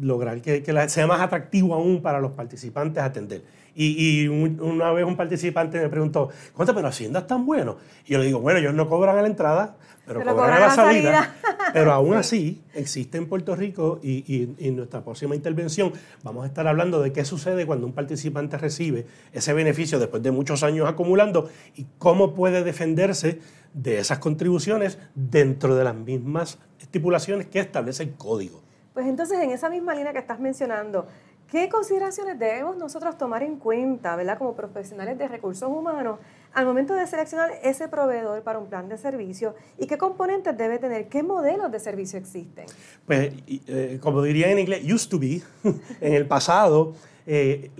lograr 0.00 0.40
que, 0.40 0.64
sea 0.88 1.06
más 1.06 1.20
atractivo 1.20 1.74
aún 1.74 2.00
para 2.00 2.18
los 2.18 2.32
participantes 2.32 3.02
atender. 3.02 3.44
Y, 3.74 4.28
una 4.28 4.92
vez 4.92 5.04
un 5.04 5.16
participante 5.16 5.78
me 5.78 5.90
preguntó, 5.90 6.30
¿cuánto? 6.54 6.74
Pero 6.74 6.88
Hacienda 6.88 7.20
es 7.20 7.26
tan 7.26 7.44
bueno. 7.44 7.76
Y 8.06 8.12
yo 8.12 8.18
le 8.18 8.24
digo, 8.24 8.40
bueno, 8.40 8.60
ellos 8.60 8.72
no 8.72 8.88
cobran 8.88 9.18
a 9.18 9.20
la 9.20 9.28
entrada, 9.28 9.76
pero, 10.06 10.24
cobran, 10.24 10.52
a 10.52 10.58
la 10.60 10.70
salida. 10.70 11.34
Pero 11.72 11.92
aún 11.92 12.14
así, 12.14 12.62
existe 12.74 13.18
en 13.18 13.28
Puerto 13.28 13.54
Rico 13.56 14.00
y, 14.02 14.54
en 14.58 14.76
nuestra 14.76 15.02
próxima 15.02 15.34
intervención 15.34 15.92
vamos 16.22 16.44
a 16.44 16.46
estar 16.46 16.66
hablando 16.66 17.00
de 17.00 17.12
qué 17.12 17.24
sucede 17.24 17.64
cuando 17.66 17.86
un 17.86 17.92
participante 17.92 18.58
recibe 18.58 19.06
ese 19.32 19.52
beneficio 19.52 19.98
después 19.98 20.22
de 20.22 20.32
muchos 20.32 20.62
años 20.64 20.88
acumulando 20.88 21.48
y 21.74 21.86
cómo 21.98 22.34
puede 22.34 22.62
defenderse 22.62 23.40
de 23.72 23.98
esas 23.98 24.18
contribuciones 24.18 24.98
dentro 25.14 25.76
de 25.76 25.84
las 25.84 25.94
mismas 25.94 26.58
estipulaciones 26.78 27.46
que 27.46 27.60
establece 27.60 28.02
el 28.02 28.14
código. 28.14 28.62
Pues 28.92 29.06
entonces, 29.06 29.38
en 29.40 29.50
esa 29.50 29.70
misma 29.70 29.94
línea 29.94 30.12
que 30.12 30.18
estás 30.18 30.38
mencionando, 30.38 31.06
¿qué 31.52 31.68
consideraciones 31.68 32.38
debemos 32.38 32.78
nosotros 32.78 33.18
tomar 33.18 33.42
en 33.42 33.56
cuenta, 33.56 34.16
¿verdad? 34.16 34.38
Como 34.38 34.56
profesionales 34.56 35.18
de 35.18 35.28
recursos 35.28 35.68
humanos 35.68 36.18
al 36.54 36.64
momento 36.64 36.94
de 36.94 37.06
seleccionar 37.06 37.50
ese 37.62 37.88
proveedor 37.88 38.42
para 38.42 38.58
un 38.58 38.68
plan 38.68 38.88
de 38.88 38.96
servicio 38.96 39.54
y 39.78 39.86
qué 39.86 39.98
componentes 39.98 40.56
debe 40.56 40.78
tener, 40.78 41.08
qué 41.08 41.22
modelos 41.22 41.70
de 41.70 41.78
servicio 41.78 42.18
existen. 42.18 42.64
Pues, 43.04 43.34
eh, 43.46 43.98
como 44.00 44.22
diría 44.22 44.50
en 44.50 44.60
inglés, 44.60 44.82
used 44.90 45.10
to 45.10 45.18
be, 45.18 45.42
en 46.00 46.14
el 46.14 46.26
pasado 46.26 46.94
eh, 47.26 47.70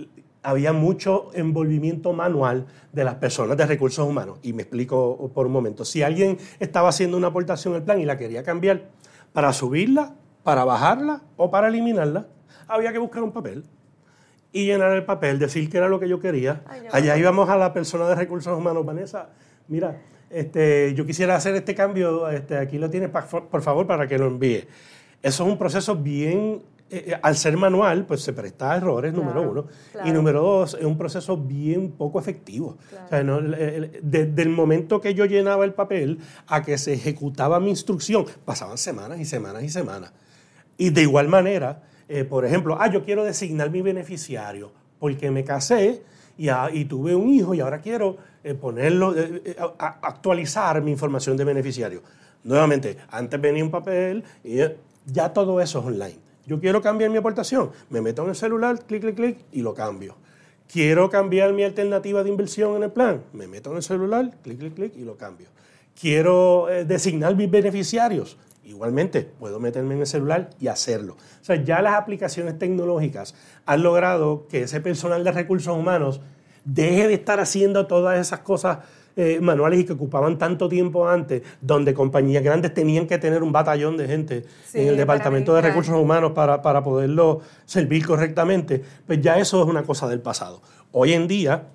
había 0.43 0.71
mucho 0.71 1.31
envolvimiento 1.33 2.13
manual 2.13 2.67
de 2.91 3.03
las 3.03 3.15
personas 3.15 3.57
de 3.57 3.65
recursos 3.65 4.07
humanos. 4.07 4.37
Y 4.43 4.53
me 4.53 4.61
explico 4.61 5.31
por 5.33 5.47
un 5.47 5.51
momento. 5.51 5.83
Si 5.83 6.03
alguien 6.03 6.37
estaba 6.59 6.89
haciendo 6.89 7.17
una 7.17 7.29
aportación 7.29 7.73
al 7.73 7.81
plan 7.81 7.99
y 7.99 8.05
la 8.05 8.19
quería 8.19 8.43
cambiar 8.43 8.83
para 9.31 9.51
subirla, 9.51 10.13
para 10.43 10.63
bajarla 10.63 11.23
o 11.37 11.49
para 11.49 11.69
eliminarla, 11.69 12.27
había 12.67 12.91
que 12.91 12.97
buscar 12.97 13.23
un 13.23 13.31
papel 13.31 13.63
y 14.51 14.65
llenar 14.65 14.91
el 14.93 15.03
papel, 15.03 15.39
decir 15.39 15.69
que 15.69 15.77
era 15.77 15.89
lo 15.89 15.99
que 15.99 16.07
yo 16.07 16.19
quería. 16.19 16.61
Allá 16.91 17.17
íbamos 17.17 17.49
a 17.49 17.57
la 17.57 17.73
persona 17.73 18.07
de 18.07 18.15
recursos 18.15 18.55
humanos, 18.57 18.85
Vanessa, 18.85 19.29
mira, 19.67 19.99
este, 20.29 20.93
yo 20.95 21.05
quisiera 21.05 21.35
hacer 21.35 21.55
este 21.55 21.75
cambio, 21.75 22.29
este, 22.29 22.57
aquí 22.57 22.77
lo 22.77 22.89
tienes, 22.89 23.09
por 23.09 23.61
favor, 23.61 23.87
para 23.87 24.07
que 24.07 24.17
lo 24.17 24.27
envíe. 24.27 24.67
Eso 25.21 25.43
es 25.45 25.49
un 25.49 25.57
proceso 25.57 25.95
bien, 25.95 26.61
eh, 26.89 27.05
eh, 27.07 27.19
al 27.21 27.35
ser 27.35 27.57
manual, 27.57 28.05
pues 28.05 28.21
se 28.21 28.33
presta 28.33 28.73
a 28.73 28.77
errores, 28.77 29.13
número 29.13 29.41
uno. 29.41 29.65
Y 30.05 30.11
número 30.11 30.41
dos, 30.41 30.77
es 30.79 30.85
un 30.85 30.97
proceso 30.97 31.37
bien 31.37 31.91
poco 31.91 32.19
efectivo. 32.19 32.77
desde 33.09 34.41
el 34.41 34.49
momento 34.49 35.01
que 35.01 35.13
yo 35.13 35.25
llenaba 35.25 35.65
el 35.65 35.73
papel 35.73 36.19
a 36.47 36.61
que 36.61 36.77
se 36.77 36.93
ejecutaba 36.93 37.59
mi 37.59 37.69
instrucción, 37.69 38.25
pasaban 38.45 38.77
semanas 38.77 39.19
y 39.19 39.25
semanas 39.25 39.63
y 39.63 39.69
semanas. 39.69 40.13
Y 40.77 40.89
de 40.89 41.01
igual 41.01 41.29
manera, 41.29 41.81
eh, 42.15 42.25
por 42.25 42.45
ejemplo, 42.45 42.77
ah, 42.79 42.91
yo 42.91 43.03
quiero 43.03 43.23
designar 43.23 43.71
mi 43.71 43.81
beneficiario 43.81 44.71
porque 44.99 45.31
me 45.31 45.43
casé 45.43 46.03
y, 46.37 46.47
ah, 46.47 46.69
tuve 46.87 47.15
un 47.15 47.27
hijo 47.33 47.55
y 47.55 47.59
ahora 47.59 47.81
quiero 47.81 48.17
eh, 48.43 48.53
ponerlo, 48.53 49.17
eh, 49.17 49.55
actualizar 49.79 50.79
mi 50.83 50.91
información 50.91 51.35
de 51.37 51.43
beneficiario. 51.43 52.03
Nuevamente, 52.43 52.97
antes 53.09 53.41
venía 53.41 53.63
un 53.63 53.71
papel 53.71 54.23
y 54.43 54.57
ya 55.07 55.33
todo 55.33 55.59
eso 55.59 55.79
es 55.79 55.85
online. 55.85 56.19
Yo 56.45 56.59
quiero 56.59 56.83
cambiar 56.83 57.09
mi 57.09 57.17
aportación, 57.17 57.71
me 57.89 57.99
meto 57.99 58.21
en 58.21 58.29
el 58.29 58.35
celular, 58.35 58.77
clic, 58.85 59.01
clic, 59.01 59.15
clic 59.15 59.37
y 59.51 59.63
lo 59.63 59.73
cambio. 59.73 60.15
Quiero 60.71 61.09
cambiar 61.09 61.51
mi 61.51 61.63
alternativa 61.63 62.23
de 62.23 62.29
inversión 62.29 62.75
en 62.75 62.83
el 62.83 62.91
plan, 62.91 63.23
me 63.33 63.47
meto 63.47 63.71
en 63.71 63.77
el 63.77 63.83
celular, 63.83 64.29
clic, 64.43 64.59
clic, 64.59 64.75
clic 64.75 64.93
y 64.95 65.03
lo 65.03 65.17
cambio. 65.17 65.47
Quiero 65.99 66.67
designar 66.85 67.35
mis 67.35 67.49
beneficiarios, 67.49 68.37
Igualmente, 68.65 69.29
puedo 69.39 69.59
meterme 69.59 69.95
en 69.95 70.01
el 70.01 70.07
celular 70.07 70.49
y 70.59 70.67
hacerlo. 70.67 71.17
O 71.41 71.43
sea, 71.43 71.61
ya 71.61 71.81
las 71.81 71.95
aplicaciones 71.95 72.57
tecnológicas 72.57 73.35
han 73.65 73.83
logrado 73.83 74.47
que 74.47 74.63
ese 74.63 74.79
personal 74.79 75.23
de 75.23 75.31
recursos 75.31 75.75
humanos 75.75 76.21
deje 76.63 77.07
de 77.07 77.13
estar 77.15 77.39
haciendo 77.39 77.87
todas 77.87 78.19
esas 78.19 78.39
cosas 78.39 78.79
eh, 79.15 79.39
manuales 79.41 79.79
y 79.79 79.85
que 79.85 79.93
ocupaban 79.93 80.39
tanto 80.39 80.67
tiempo 80.67 81.07
antes, 81.07 81.43
donde 81.61 81.93
compañías 81.93 82.41
grandes 82.41 82.73
tenían 82.73 83.05
que 83.05 83.19
tener 83.19 83.43
un 83.43 83.51
batallón 83.51 83.95
de 83.95 84.07
gente 84.07 84.45
en 84.73 84.87
el 84.87 84.97
Departamento 84.97 85.53
de 85.53 85.61
Recursos 85.61 85.95
Humanos 85.95 86.31
para, 86.31 86.83
poderlo 86.83 87.41
servir 87.65 88.07
correctamente, 88.07 88.81
pues 89.05 89.21
ya 89.21 89.37
eso 89.37 89.61
es 89.61 89.69
una 89.69 89.83
cosa 89.83 90.07
del 90.07 90.19
pasado. 90.19 90.63
Hoy 90.91 91.13
en 91.13 91.27
día, 91.27 91.67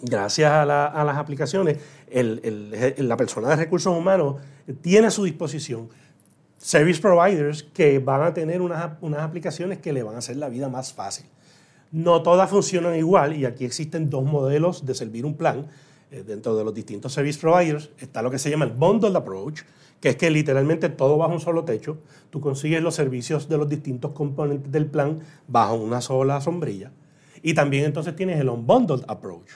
gracias 0.00 0.50
a, 0.50 0.64
las 0.64 1.16
aplicaciones, 1.18 1.76
la 2.10 3.16
persona 3.18 3.50
de 3.50 3.56
recursos 3.56 3.94
humanos 3.94 4.36
tiene 4.80 5.08
a 5.08 5.10
su 5.10 5.24
disposición 5.24 5.90
service 6.60 7.00
providers 7.00 7.62
que 7.62 7.98
van 7.98 8.22
a 8.22 8.34
tener 8.34 8.60
unas, 8.60 8.92
unas, 9.00 9.20
aplicaciones 9.20 9.78
que 9.78 9.92
le 9.92 10.02
van 10.02 10.14
a 10.14 10.18
hacer 10.18 10.36
la 10.36 10.50
vida 10.50 10.68
más 10.68 10.92
fácil. 10.92 11.26
No 11.90 12.22
todas 12.22 12.50
funcionan 12.50 12.94
igual 12.96 13.34
y 13.34 13.46
aquí 13.46 13.64
existen 13.64 14.10
dos 14.10 14.24
modelos 14.24 14.84
de 14.84 14.94
servir 14.94 15.24
un 15.24 15.34
plan. 15.34 15.66
Eh, 16.12 16.22
dentro 16.26 16.56
de 16.56 16.64
los 16.64 16.74
distintos 16.74 17.12
service 17.12 17.40
providers 17.40 17.90
está 17.98 18.20
lo 18.20 18.30
que 18.30 18.38
se 18.38 18.50
llama 18.50 18.66
el 18.66 18.72
bundled 18.72 19.16
approach, 19.16 19.62
que 20.00 20.10
es 20.10 20.16
que 20.16 20.30
literalmente 20.30 20.90
todo 20.90 21.16
bajo 21.16 21.32
un 21.32 21.40
solo 21.40 21.64
techo. 21.64 21.98
Tú 22.28 22.40
consigues 22.40 22.82
los 22.82 22.94
servicios 22.94 23.48
de 23.48 23.56
los 23.56 23.68
distintos 23.68 24.12
componentes 24.12 24.70
del 24.70 24.86
plan 24.86 25.20
bajo 25.48 25.76
una 25.76 26.02
sola 26.02 26.40
sombrilla. 26.42 26.92
Y 27.42 27.54
también 27.54 27.86
entonces 27.86 28.14
tienes 28.14 28.38
el 28.38 28.50
unbundled 28.50 29.04
approach. 29.08 29.48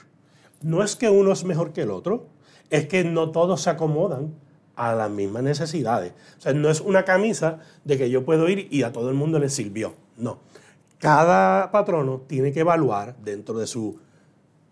No 0.61 0.81
es 0.81 0.95
que 0.95 1.09
uno 1.09 1.31
es 1.31 1.43
mejor 1.43 1.71
que 1.71 1.81
el 1.81 1.91
otro, 1.91 2.29
es 2.71 2.87
que 2.87 3.03
no 3.03 3.29
todos 3.29 3.61
se 3.61 3.69
acomodan 3.69 4.33
a 4.75 4.93
las 4.93 5.09
mismas 5.09 5.43
necesidades. 5.43 6.13
O 6.37 6.41
sea, 6.41 6.53
no 6.53 6.69
es 6.69 6.81
una 6.81 7.03
camisa 7.03 7.59
de 7.83 7.97
que 7.97 8.09
yo 8.09 8.25
puedo 8.25 8.47
ir 8.49 8.67
y 8.71 8.83
a 8.83 8.91
todo 8.91 9.09
el 9.09 9.15
mundo 9.15 9.39
le 9.39 9.49
sirvió. 9.49 9.93
No. 10.17 10.39
Cada 10.99 11.71
patrono 11.71 12.21
tiene 12.27 12.51
que 12.51 12.61
evaluar 12.61 13.15
dentro 13.17 13.57
de 13.57 13.67
su 13.67 13.99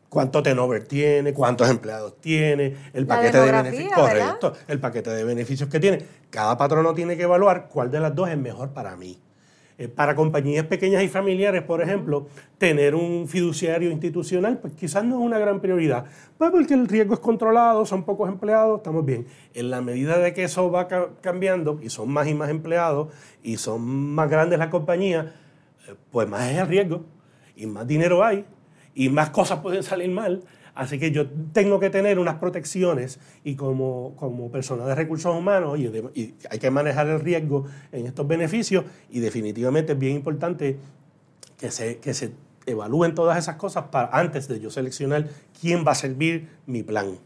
cuánto 0.10 0.44
turnover 0.44 0.84
tiene, 0.84 1.34
cuántos 1.34 1.70
empleados 1.70 2.22
tiene, 2.22 2.76
el 2.94 3.08
paquete 3.08 3.40
de 3.40 3.52
beneficios. 3.52 3.94
Correcto, 3.94 4.54
el 4.68 4.80
paquete 4.80 5.10
de 5.10 5.24
beneficios 5.24 5.70
que 5.70 5.80
tiene. 5.80 6.06
Cada 6.30 6.56
patrono 6.58 6.94
tiene 6.94 7.18
que 7.18 7.24
evaluar 7.24 7.68
cuál 7.68 7.90
de 7.90 8.00
las 8.00 8.14
dos 8.14 8.30
es 8.30 8.38
mejor 8.38 8.70
para 8.70 8.96
mí. 8.96 9.20
Eh, 9.78 9.88
para 9.88 10.14
compañías 10.16 10.68
pequeñas 10.68 11.02
y 11.02 11.08
familiares, 11.08 11.64
por 11.64 11.82
ejemplo, 11.82 12.28
tener 12.60 12.94
un 12.94 13.28
fiduciario 13.28 13.90
institucional, 13.90 14.60
pues 14.60 14.74
quizás 14.74 15.04
no 15.04 15.20
es 15.20 15.26
una 15.26 15.40
gran 15.40 15.62
prioridad, 15.62 16.06
pues 16.38 16.52
porque 16.52 16.76
el 16.76 16.88
riesgo 16.88 17.16
es 17.16 17.20
controlado, 17.20 17.84
son 17.84 18.04
pocos 18.04 18.30
empleados, 18.30 18.78
estamos 18.78 19.04
bien. 19.04 19.26
En 19.56 19.72
la 19.72 19.82
medida 19.82 20.20
de 20.20 20.32
que 20.32 20.44
eso 20.44 20.70
va 20.70 20.88
cambiando 21.22 21.80
y 21.82 21.90
son 21.90 22.12
más 22.12 22.28
y 22.28 22.36
más 22.36 22.50
empleados 22.50 23.12
y 23.42 23.58
son 23.58 23.82
más 24.14 24.30
grandes 24.30 24.60
las 24.60 24.68
compañías, 24.68 25.26
eh, 25.88 25.96
pues 26.12 26.30
más 26.30 26.52
es 26.52 26.60
el 26.60 26.68
riesgo 26.68 27.06
y 27.56 27.66
más 27.66 27.88
dinero 27.88 28.24
hay 28.24 28.46
y 28.94 29.10
más 29.10 29.32
cosas 29.32 29.60
pueden 29.60 29.82
salir 29.82 30.12
mal. 30.12 30.44
Así 30.76 30.98
que 30.98 31.12
yo 31.12 31.30
tengo 31.52 31.80
que 31.80 31.90
tener 31.90 32.18
unas 32.18 32.36
protecciones 32.36 33.20
y 33.44 33.56
como, 33.56 34.16
como 34.16 34.50
persona 34.50 34.86
de 34.86 34.96
recursos 34.96 35.36
humanos 35.36 35.78
y, 35.80 36.36
hay 36.50 36.60
que 36.60 36.72
manejar 36.72 37.08
el 37.08 37.20
riesgo 37.20 37.66
en 37.92 38.08
estos 38.08 38.28
beneficios 38.28 38.86
y 39.10 39.20
definitivamente 39.20 39.94
es 39.94 40.00
bien 40.00 40.16
importante 40.16 40.78
que 41.58 41.70
se, 41.70 42.00
que 42.00 42.14
se 42.14 42.32
evalúen 42.66 43.14
todas 43.14 43.38
esas 43.38 43.58
cosas 43.58 43.86
para, 43.86 44.10
antes 44.18 44.48
de 44.48 44.60
yo 44.60 44.72
seleccionar 44.72 45.28
quién 45.60 45.86
va 45.86 45.92
a 45.92 45.96
servir 45.96 46.50
mi 46.66 46.82
plan. 46.82 47.18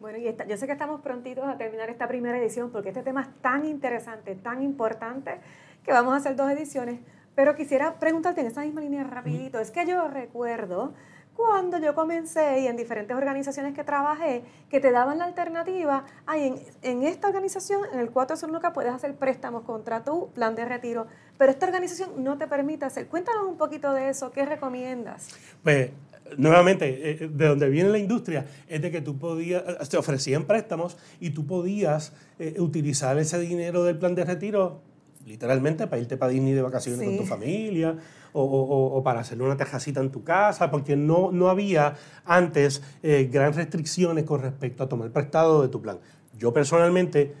Bueno, 0.00 0.18
y 0.18 0.24
yo 0.24 0.56
sé 0.56 0.66
que 0.66 0.72
estamos 0.72 1.00
prontitos 1.00 1.44
a 1.44 1.56
terminar 1.56 1.90
esta 1.90 2.08
primera 2.08 2.38
edición 2.38 2.70
porque 2.70 2.88
este 2.90 3.02
tema 3.02 3.22
es 3.22 3.28
tan 3.40 3.64
interesante, 3.64 4.34
tan 4.36 4.62
importante, 4.62 5.38
que 5.84 5.92
vamos 5.92 6.14
a 6.14 6.16
hacer 6.16 6.36
dos 6.36 6.50
ediciones. 6.50 7.00
Pero 7.34 7.54
quisiera 7.56 7.98
preguntarte 7.98 8.42
en 8.42 8.48
esa 8.48 8.62
misma 8.62 8.80
línea 8.80 9.04
rapidito. 9.04 9.58
Es 9.58 9.70
que 9.70 9.86
yo 9.86 10.06
recuerdo 10.08 10.92
cuando 11.36 11.78
yo 11.78 11.94
comencé 11.94 12.60
y 12.60 12.66
en 12.66 12.76
diferentes 12.76 13.16
organizaciones 13.16 13.74
que 13.74 13.84
trabajé, 13.84 14.42
que 14.70 14.80
te 14.80 14.90
daban 14.90 15.18
la 15.18 15.24
alternativa, 15.24 16.04
en, 16.34 16.56
en, 16.82 17.02
esta 17.02 17.28
organización, 17.28 17.82
en 17.92 18.00
el 18.00 18.12
401k, 18.12 18.72
puedes 18.72 18.92
hacer 18.92 19.14
préstamos 19.14 19.62
contra 19.62 20.04
tu 20.04 20.30
plan 20.32 20.54
de 20.54 20.64
retiro, 20.64 21.06
pero 21.38 21.50
esta 21.50 21.66
organización 21.66 22.22
no 22.22 22.38
te 22.38 22.46
permite 22.46 22.84
hacer. 22.84 23.06
Cuéntanos 23.06 23.46
un 23.46 23.56
poquito 23.56 23.92
de 23.92 24.10
eso, 24.10 24.30
¿qué 24.30 24.44
recomiendas? 24.44 25.28
Pues 25.62 25.90
nuevamente, 26.36 26.88
eh, 26.88 27.18
eh, 27.20 27.30
de 27.32 27.48
donde 27.48 27.68
viene 27.68 27.90
la 27.90 27.98
industria, 27.98 28.46
es 28.68 28.80
de 28.80 28.90
que 28.90 29.00
tú 29.00 29.18
podías, 29.18 29.62
eh, 29.66 29.76
te 29.88 29.96
ofrecían 29.96 30.44
préstamos 30.44 30.96
y 31.20 31.30
tú 31.30 31.46
podías 31.46 32.12
utilizar 32.58 33.18
ese 33.18 33.38
dinero 33.38 33.84
del 33.84 33.98
plan 33.98 34.16
de 34.16 34.24
retiro 34.24 34.80
literalmente 35.24 35.86
para 35.86 36.02
irte 36.02 36.16
para 36.16 36.32
Disney 36.32 36.52
de 36.52 36.62
vacaciones 36.62 37.06
con 37.06 37.16
tu 37.16 37.24
familia 37.24 37.96
o, 38.32 39.02
para 39.04 39.20
hacer 39.20 39.40
una 39.40 39.56
tejacita 39.56 40.00
en 40.00 40.10
tu 40.10 40.24
casa, 40.24 40.70
porque 40.70 40.96
no, 40.96 41.30
no 41.32 41.48
había 41.48 41.94
antes 42.24 42.82
eh, 43.02 43.28
gran 43.30 43.52
restricciones 43.52 44.24
con 44.24 44.40
respecto 44.40 44.84
a 44.84 44.88
tomar 44.88 45.10
prestado 45.10 45.62
de 45.62 45.68
tu 45.68 45.80
plan. 45.80 45.98
Yo 46.38 46.52
personalmente 46.52 47.34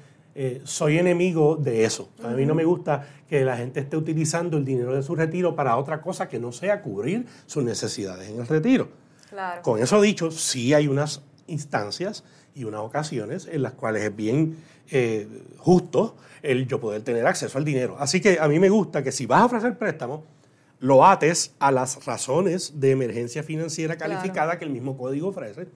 soy 0.64 0.96
enemigo 0.96 1.56
de 1.56 1.84
eso. 1.84 2.08
A 2.22 2.28
mí 2.28 2.46
no 2.46 2.54
me 2.54 2.64
gusta 2.64 3.06
que 3.28 3.44
la 3.44 3.54
gente 3.54 3.80
esté 3.80 3.98
utilizando 3.98 4.56
el 4.56 4.64
dinero 4.64 4.94
de 4.94 5.02
su 5.02 5.14
retiro 5.14 5.54
para 5.54 5.76
otra 5.76 6.00
cosa 6.00 6.26
que 6.26 6.38
no 6.38 6.52
sea 6.52 6.80
cubrir 6.80 7.26
sus 7.44 7.62
necesidades 7.62 8.30
en 8.30 8.40
el 8.40 8.46
retiro. 8.46 8.88
Con 9.62 9.80
eso 9.80 10.00
dicho, 10.00 10.30
sí 10.30 10.74
hay 10.74 10.88
unas 10.88 11.22
instancias 11.46 12.24
y 12.54 12.64
unas 12.64 12.80
ocasiones 12.80 13.48
en 13.50 13.62
las 13.62 13.72
cuales 13.72 14.02
es 14.02 14.14
bien 14.14 14.56
eh, 14.90 15.26
justo 15.58 16.16
el 16.42 16.66
yo 16.66 16.80
poder 16.80 17.02
tener 17.02 17.26
acceso 17.26 17.56
al 17.56 17.64
dinero. 17.64 17.96
Así 17.98 18.20
que 18.20 18.38
a 18.40 18.48
mí 18.48 18.58
me 18.58 18.68
gusta 18.68 19.02
que 19.02 19.12
si 19.12 19.26
vas 19.26 19.42
a 19.42 19.44
ofrecer 19.46 19.78
préstamo, 19.78 20.24
lo 20.82 21.06
ates 21.06 21.54
a 21.60 21.70
las 21.70 22.04
razones 22.06 22.80
de 22.80 22.90
emergencia 22.90 23.44
financiera 23.44 23.96
calificada 23.96 24.58
que 24.58 24.64
el 24.64 24.70
mismo 24.70 24.98
código 24.98 25.28
ofrece. 25.28 25.68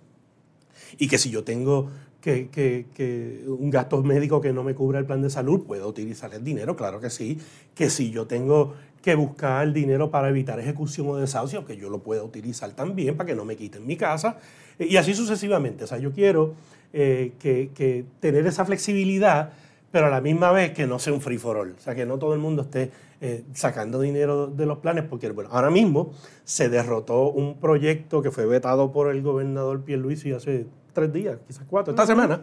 Y 0.98 1.06
que 1.06 1.16
si 1.16 1.30
yo 1.30 1.44
tengo 1.44 1.90
que, 2.20 2.48
que, 2.50 3.44
un 3.46 3.70
gasto 3.70 4.02
médico 4.02 4.40
que 4.40 4.52
no 4.52 4.64
me 4.64 4.74
cubra 4.74 4.98
el 4.98 5.06
plan 5.06 5.22
de 5.22 5.30
salud, 5.30 5.64
puedo 5.64 5.86
utilizar 5.86 6.34
el 6.34 6.42
dinero, 6.42 6.74
claro 6.74 6.98
que 6.98 7.08
sí. 7.08 7.38
Que 7.72 7.88
si 7.88 8.10
yo 8.10 8.26
tengo 8.26 8.74
que 9.00 9.14
buscar 9.14 9.64
el 9.64 9.72
dinero 9.72 10.10
para 10.10 10.28
evitar 10.28 10.58
ejecución 10.58 11.06
o 11.08 11.16
desahucio, 11.16 11.64
que 11.64 11.76
yo 11.76 11.88
lo 11.88 12.00
pueda 12.00 12.24
utilizar 12.24 12.72
también 12.72 13.16
para 13.16 13.28
que 13.28 13.36
no 13.36 13.44
me 13.44 13.54
quiten 13.54 13.86
mi 13.86 13.96
casa. 13.96 14.38
Y 14.76 14.96
así 14.96 15.14
sucesivamente. 15.14 15.84
O 15.84 15.86
sea, 15.86 15.98
yo 15.98 16.10
quiero 16.10 16.54
eh, 16.92 17.34
que, 17.38 18.04
tener 18.18 18.44
esa 18.44 18.64
flexibilidad, 18.64 19.52
pero 19.92 20.06
a 20.06 20.10
la 20.10 20.20
misma 20.20 20.50
vez 20.50 20.72
que 20.72 20.88
no 20.88 20.98
sea 20.98 21.12
un 21.12 21.20
free 21.20 21.38
for 21.38 21.58
all. 21.58 21.76
O 21.78 21.80
sea, 21.80 21.94
que 21.94 22.06
no 22.06 22.18
todo 22.18 22.34
el 22.34 22.40
mundo 22.40 22.62
esté 22.62 22.90
eh, 23.20 23.44
sacando 23.54 24.00
dinero 24.00 24.46
de 24.46 24.66
los 24.66 24.78
planes, 24.78 25.04
porque 25.04 25.30
bueno, 25.30 25.50
ahora 25.52 25.70
mismo 25.70 26.12
se 26.44 26.68
derrotó 26.68 27.30
un 27.30 27.58
proyecto 27.58 28.22
que 28.22 28.30
fue 28.30 28.46
vetado 28.46 28.92
por 28.92 29.10
el 29.10 29.22
gobernador 29.22 29.84
Pierluisi 29.84 30.32
hace 30.32 30.66
tres 30.96 31.12
días, 31.12 31.36
quizás 31.46 31.64
cuatro, 31.68 31.92
esta 31.92 32.06
semana, 32.06 32.40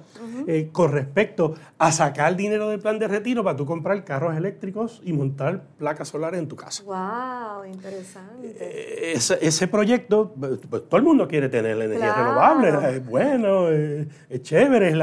eh, 0.47 0.69
con 0.71 0.91
respecto 0.91 1.55
a 1.79 1.91
sacar 1.91 2.35
dinero 2.35 2.69
del 2.69 2.79
plan 2.79 2.99
de 2.99 3.07
retiro 3.07 3.43
para 3.43 3.57
tú 3.57 3.65
comprar 3.65 4.03
carros 4.05 4.37
eléctricos 4.37 5.01
y 5.03 5.11
montar 5.11 5.63
placas 5.79 6.09
solares 6.09 6.39
en 6.39 6.47
tu 6.47 6.55
casa. 6.55 6.83
¡Wow! 6.83 7.65
Interesante. 7.65 8.55
Eh, 8.59 9.13
ese, 9.15 9.67
proyecto, 9.67 10.35
pues, 10.39 10.59
pues, 10.69 10.87
todo 10.87 10.97
el 10.97 11.03
mundo 11.03 11.27
quiere 11.27 11.49
tener 11.49 11.75
la 11.75 11.85
energía 11.85 12.13
renovable, 12.13 12.95
es 12.95 13.05
bueno, 13.07 13.69
es, 13.69 14.41
chévere, 14.43 14.93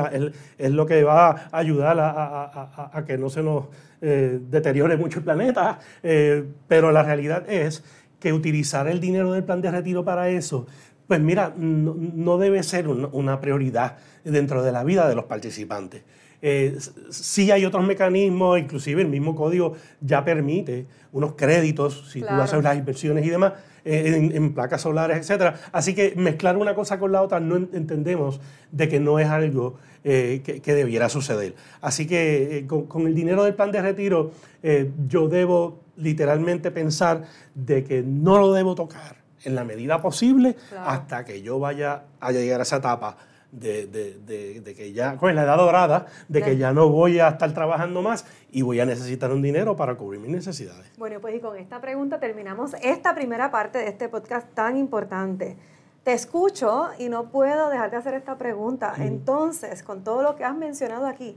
es, 0.57 0.71
lo 0.71 0.87
que 0.87 1.03
va 1.03 1.31
a 1.31 1.59
ayudar 1.59 1.99
a, 1.99 3.05
que 3.05 3.19
no 3.19 3.29
se 3.29 3.43
nos 3.43 3.65
eh, 4.01 4.39
deteriore 4.49 4.97
mucho 4.97 5.19
el 5.19 5.25
planeta, 5.25 5.81
pero 6.69 6.93
la 6.93 7.03
realidad 7.03 7.51
es 7.51 7.83
que 8.21 8.33
utilizar 8.33 8.87
el 8.87 9.01
dinero 9.01 9.33
del 9.33 9.43
plan 9.43 9.61
de 9.61 9.73
retiro 9.73 10.05
para 10.05 10.29
eso 10.29 10.67
pues 11.11 11.21
mira, 11.21 11.53
no, 11.57 12.39
debe 12.39 12.63
ser 12.63 12.87
una 12.87 13.41
prioridad 13.41 13.97
dentro 14.23 14.63
de 14.63 14.71
la 14.71 14.85
vida 14.85 15.09
de 15.09 15.17
los 15.17 15.25
participantes. 15.25 16.05
Eh, 16.41 16.79
sí 17.11 17.51
hay 17.51 17.65
otros 17.65 17.85
mecanismos, 17.85 18.61
inclusive 18.61 19.03
el 19.03 19.09
mismo 19.09 19.35
código 19.35 19.75
ya 20.01 20.25
permite 20.25 20.87
unos 21.11 21.33
créditos, 21.33 22.13
si 22.13 22.21
tú 22.21 22.29
haces 22.29 22.63
las 22.63 22.77
inversiones 22.77 23.27
y 23.27 23.31
demás, 23.31 23.55
eh, 23.85 24.31
en, 24.33 24.55
placas 24.55 24.83
solares, 24.83 25.29
etc. 25.29 25.57
Así 25.73 25.97
que 25.97 26.15
mezclar 26.15 26.57
una 26.57 26.77
cosa 26.77 27.01
con 27.01 27.11
la 27.11 27.23
otra 27.23 27.41
no 27.41 27.57
entendemos 27.57 28.41
de 28.71 28.89
que 28.89 29.01
no 29.01 29.19
es 29.19 29.27
algo 29.27 29.79
eh, 30.05 30.43
que, 30.45 30.75
debiera 30.77 31.09
suceder. 31.09 31.57
Así 31.81 32.07
que 32.07 32.67
con, 32.69 33.09
el 33.09 33.17
dinero 33.17 33.43
del 33.43 33.55
plan 33.55 33.73
de 33.73 33.83
retiro, 33.83 34.31
yo 35.09 35.27
debo 35.27 35.81
literalmente 35.97 36.71
pensar 36.71 37.25
de 37.57 37.83
que 37.83 38.01
no 38.01 38.39
lo 38.39 38.53
debo 38.53 38.77
tocar 38.77 39.20
en 39.45 39.55
la 39.55 39.65
medida 39.65 40.01
posible 40.03 40.57
hasta 40.85 41.25
que 41.25 41.43
yo 41.43 41.59
vaya 41.59 42.05
a 42.21 42.33
llegar 42.33 42.61
a 42.61 42.63
esa 42.63 42.77
etapa 42.77 43.17
de, 43.53 43.87
de, 43.87 44.75
que 44.75 44.93
ya, 44.93 45.17
con 45.17 45.35
la 45.35 45.43
edad 45.43 45.57
dorada, 45.57 46.07
de 46.29 46.43
que 46.43 46.57
ya 46.57 46.73
no 46.73 46.89
voy 46.89 47.19
a 47.19 47.29
estar 47.29 47.53
trabajando 47.53 48.03
más 48.03 48.25
y 48.51 48.63
voy 48.63 48.81
a 48.81 48.87
necesitar 48.87 49.31
un 49.33 49.43
dinero 49.43 49.77
para 49.77 49.95
cubrir 49.97 50.21
mis 50.21 50.31
necesidades. 50.31 50.91
Bueno, 50.97 51.21
pues 51.21 51.35
y 51.35 51.41
con 51.41 51.57
esta 51.57 51.81
pregunta 51.81 52.21
terminamos 52.21 52.75
esta 52.83 53.15
primera 53.15 53.51
parte 53.51 53.79
de 53.79 53.89
este 53.89 54.09
podcast 54.09 54.53
tan 54.55 54.77
importante. 54.77 55.57
Te 56.05 56.13
escucho 56.13 56.89
y 56.99 57.09
no 57.09 57.31
puedo 57.31 57.69
dejar 57.69 57.91
de 57.91 57.99
hacer 57.99 58.15
esta 58.15 58.39
pregunta. 58.39 58.95
Entonces, 58.99 59.83
con 59.83 60.03
todo 60.03 60.23
lo 60.23 60.37
que 60.37 60.45
has 60.45 60.57
mencionado 60.57 61.07
aquí, 61.07 61.37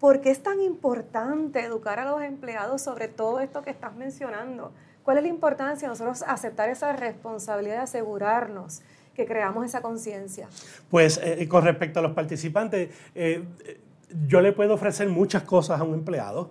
¿por 0.00 0.20
qué 0.20 0.30
es 0.30 0.42
tan 0.42 0.60
importante 0.60 1.60
educar 1.60 2.00
a 2.00 2.04
los 2.10 2.22
empleados 2.22 2.82
sobre 2.82 3.08
todo 3.08 3.40
esto 3.40 3.62
que 3.62 3.70
estás 3.70 3.94
mencionando? 3.94 4.72
¿Cuál 5.06 5.18
es 5.18 5.22
la 5.22 5.28
importancia 5.28 5.86
de 5.86 5.92
nosotros 5.92 6.24
aceptar 6.26 6.68
esa 6.68 6.92
responsabilidad 6.92 7.76
de 7.76 7.82
asegurarnos 7.82 8.82
que 9.14 9.24
creamos 9.24 9.64
esa 9.64 9.80
conciencia? 9.80 10.48
Pues 10.90 11.18
eh, 11.18 11.42
eh, 11.42 11.48
con 11.48 11.62
respecto 11.62 12.00
a 12.00 12.02
los 12.02 12.10
participantes, 12.10 12.90
eh, 13.14 13.44
yo 14.26 14.40
le 14.40 14.50
puedo 14.50 14.74
ofrecer 14.74 15.08
muchas 15.08 15.44
cosas 15.44 15.80
a 15.80 15.84
un 15.84 15.94
empleado, 15.94 16.50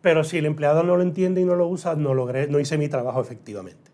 pero 0.00 0.24
si 0.24 0.38
el 0.38 0.46
empleado 0.46 0.82
no 0.82 0.96
lo 0.96 1.02
entiende 1.02 1.42
y 1.42 1.44
no 1.44 1.56
lo 1.56 1.68
usa, 1.68 1.94
no, 1.94 2.14
logré, 2.14 2.48
no 2.48 2.58
hice 2.58 2.78
mi 2.78 2.88
trabajo 2.88 3.20
efectivamente. 3.20 3.90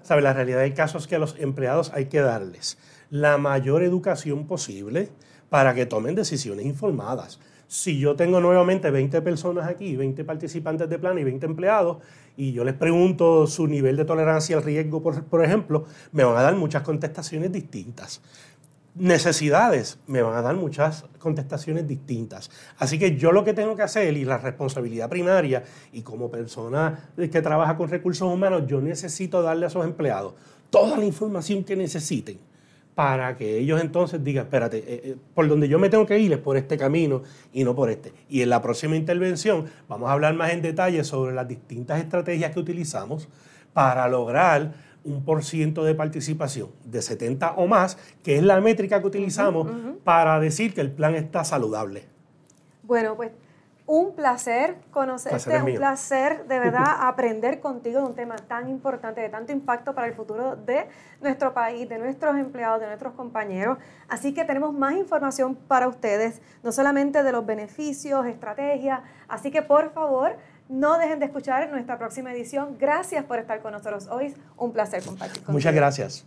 ¿Sabe? 0.00 0.22
La 0.22 0.32
realidad 0.32 0.60
hay 0.60 0.72
casos 0.72 1.06
que 1.06 1.16
a 1.16 1.18
los 1.18 1.36
empleados 1.38 1.92
hay 1.92 2.06
que 2.06 2.20
darles 2.20 2.78
la 3.10 3.36
mayor 3.36 3.82
educación 3.82 4.46
posible 4.46 5.10
para 5.50 5.74
que 5.74 5.84
tomen 5.84 6.14
decisiones 6.14 6.64
informadas. 6.64 7.38
Si 7.68 7.98
yo 7.98 8.14
tengo 8.14 8.40
nuevamente 8.40 8.90
20 8.90 9.22
personas 9.22 9.68
aquí, 9.68 9.96
20 9.96 10.24
participantes 10.24 10.88
de 10.88 10.98
plan 10.98 11.18
y 11.18 11.24
20 11.24 11.46
empleados, 11.46 11.98
y 12.36 12.52
yo 12.52 12.64
les 12.64 12.74
pregunto 12.74 13.46
su 13.46 13.66
nivel 13.66 13.96
de 13.96 14.04
tolerancia 14.04 14.56
al 14.56 14.62
riesgo, 14.62 15.02
por, 15.02 15.44
ejemplo, 15.44 15.84
me 16.12 16.22
van 16.22 16.36
a 16.36 16.42
dar 16.42 16.54
muchas 16.54 16.82
contestaciones 16.82 17.50
distintas 17.52 18.20
necesidades 18.98 19.98
me 20.06 20.22
van 20.22 20.36
a 20.36 20.40
dar 20.40 20.56
muchas 20.56 21.04
contestaciones 21.18 21.86
distintas. 21.86 22.50
Así 22.78 22.98
que 22.98 23.14
yo 23.14 23.30
lo 23.30 23.44
que 23.44 23.52
tengo 23.52 23.76
que 23.76 23.82
hacer 23.82 24.16
y 24.16 24.24
la 24.24 24.38
responsabilidad 24.38 25.10
primaria 25.10 25.62
y 25.92 26.00
como 26.00 26.30
persona 26.30 27.10
que 27.14 27.42
trabaja 27.42 27.76
con 27.76 27.90
recursos 27.90 28.26
humanos, 28.26 28.62
yo 28.66 28.80
necesito 28.80 29.42
darle 29.42 29.66
a 29.66 29.68
esos 29.68 29.84
empleados 29.84 30.32
toda 30.70 30.96
la 30.96 31.04
información 31.04 31.62
que 31.62 31.76
necesiten 31.76 32.38
para 32.96 33.36
que 33.36 33.58
ellos 33.58 33.78
entonces 33.82 34.24
digan, 34.24 34.46
espérate, 34.46 34.78
eh, 34.78 34.84
eh, 35.04 35.16
por 35.34 35.46
donde 35.46 35.68
yo 35.68 35.78
me 35.78 35.90
tengo 35.90 36.06
que 36.06 36.18
ir 36.18 36.32
es 36.32 36.38
por 36.38 36.56
este 36.56 36.78
camino 36.78 37.22
y 37.52 37.62
no 37.62 37.74
por 37.74 37.90
este. 37.90 38.14
Y 38.30 38.40
en 38.40 38.48
la 38.48 38.62
próxima 38.62 38.96
intervención 38.96 39.66
vamos 39.86 40.08
a 40.08 40.14
hablar 40.14 40.32
más 40.32 40.50
en 40.52 40.62
detalle 40.62 41.04
sobre 41.04 41.34
las 41.34 41.46
distintas 41.46 42.00
estrategias 42.00 42.54
que 42.54 42.58
utilizamos 42.58 43.28
para 43.74 44.08
lograr 44.08 44.72
un 45.04 45.22
por 45.26 45.44
ciento 45.44 45.84
de 45.84 45.94
participación 45.94 46.70
de 46.86 47.02
70 47.02 47.52
o 47.56 47.66
más, 47.66 47.98
que 48.24 48.38
es 48.38 48.42
la 48.42 48.62
métrica 48.62 49.02
que 49.02 49.06
utilizamos 49.06 49.70
para 50.02 50.40
decir 50.40 50.72
que 50.72 50.80
el 50.80 50.90
plan 50.90 51.14
está 51.14 51.44
saludable. 51.44 52.04
Bueno, 52.82 53.14
pues 53.14 53.30
un 53.86 54.16
placer 54.16 54.76
conocerte, 54.90 55.62
un 55.62 55.74
placer 55.74 56.46
de 56.46 56.58
verdad 56.58 56.96
aprender 57.00 57.60
contigo 57.60 58.00
de 58.00 58.06
un 58.06 58.14
tema 58.14 58.36
tan 58.36 58.68
importante, 58.68 59.20
de 59.20 59.28
tanto 59.28 59.52
impacto 59.52 59.94
para 59.94 60.08
el 60.08 60.14
futuro 60.14 60.56
de 60.56 60.88
nuestro 61.20 61.54
país, 61.54 61.88
de 61.88 61.98
nuestros 61.98 62.36
empleados, 62.36 62.80
de 62.80 62.86
nuestros 62.86 63.14
compañeros. 63.14 63.78
Así 64.08 64.34
que 64.34 64.44
tenemos 64.44 64.74
más 64.74 64.94
información 64.94 65.54
para 65.54 65.86
ustedes, 65.86 66.42
no 66.64 66.72
solamente 66.72 67.22
de 67.22 67.32
los 67.32 67.46
beneficios, 67.46 68.26
estrategias. 68.26 69.00
Así 69.28 69.50
que 69.52 69.62
por 69.62 69.92
favor, 69.92 70.36
no 70.68 70.98
dejen 70.98 71.20
de 71.20 71.26
escuchar 71.26 71.70
nuestra 71.70 71.96
próxima 71.96 72.32
edición. 72.32 72.76
Gracias 72.78 73.24
por 73.24 73.38
estar 73.38 73.60
con 73.62 73.72
nosotros 73.72 74.08
hoy. 74.08 74.34
Un 74.56 74.72
placer 74.72 75.04
compartir 75.04 75.42
Muchas 75.48 75.74
gracias. 75.74 76.26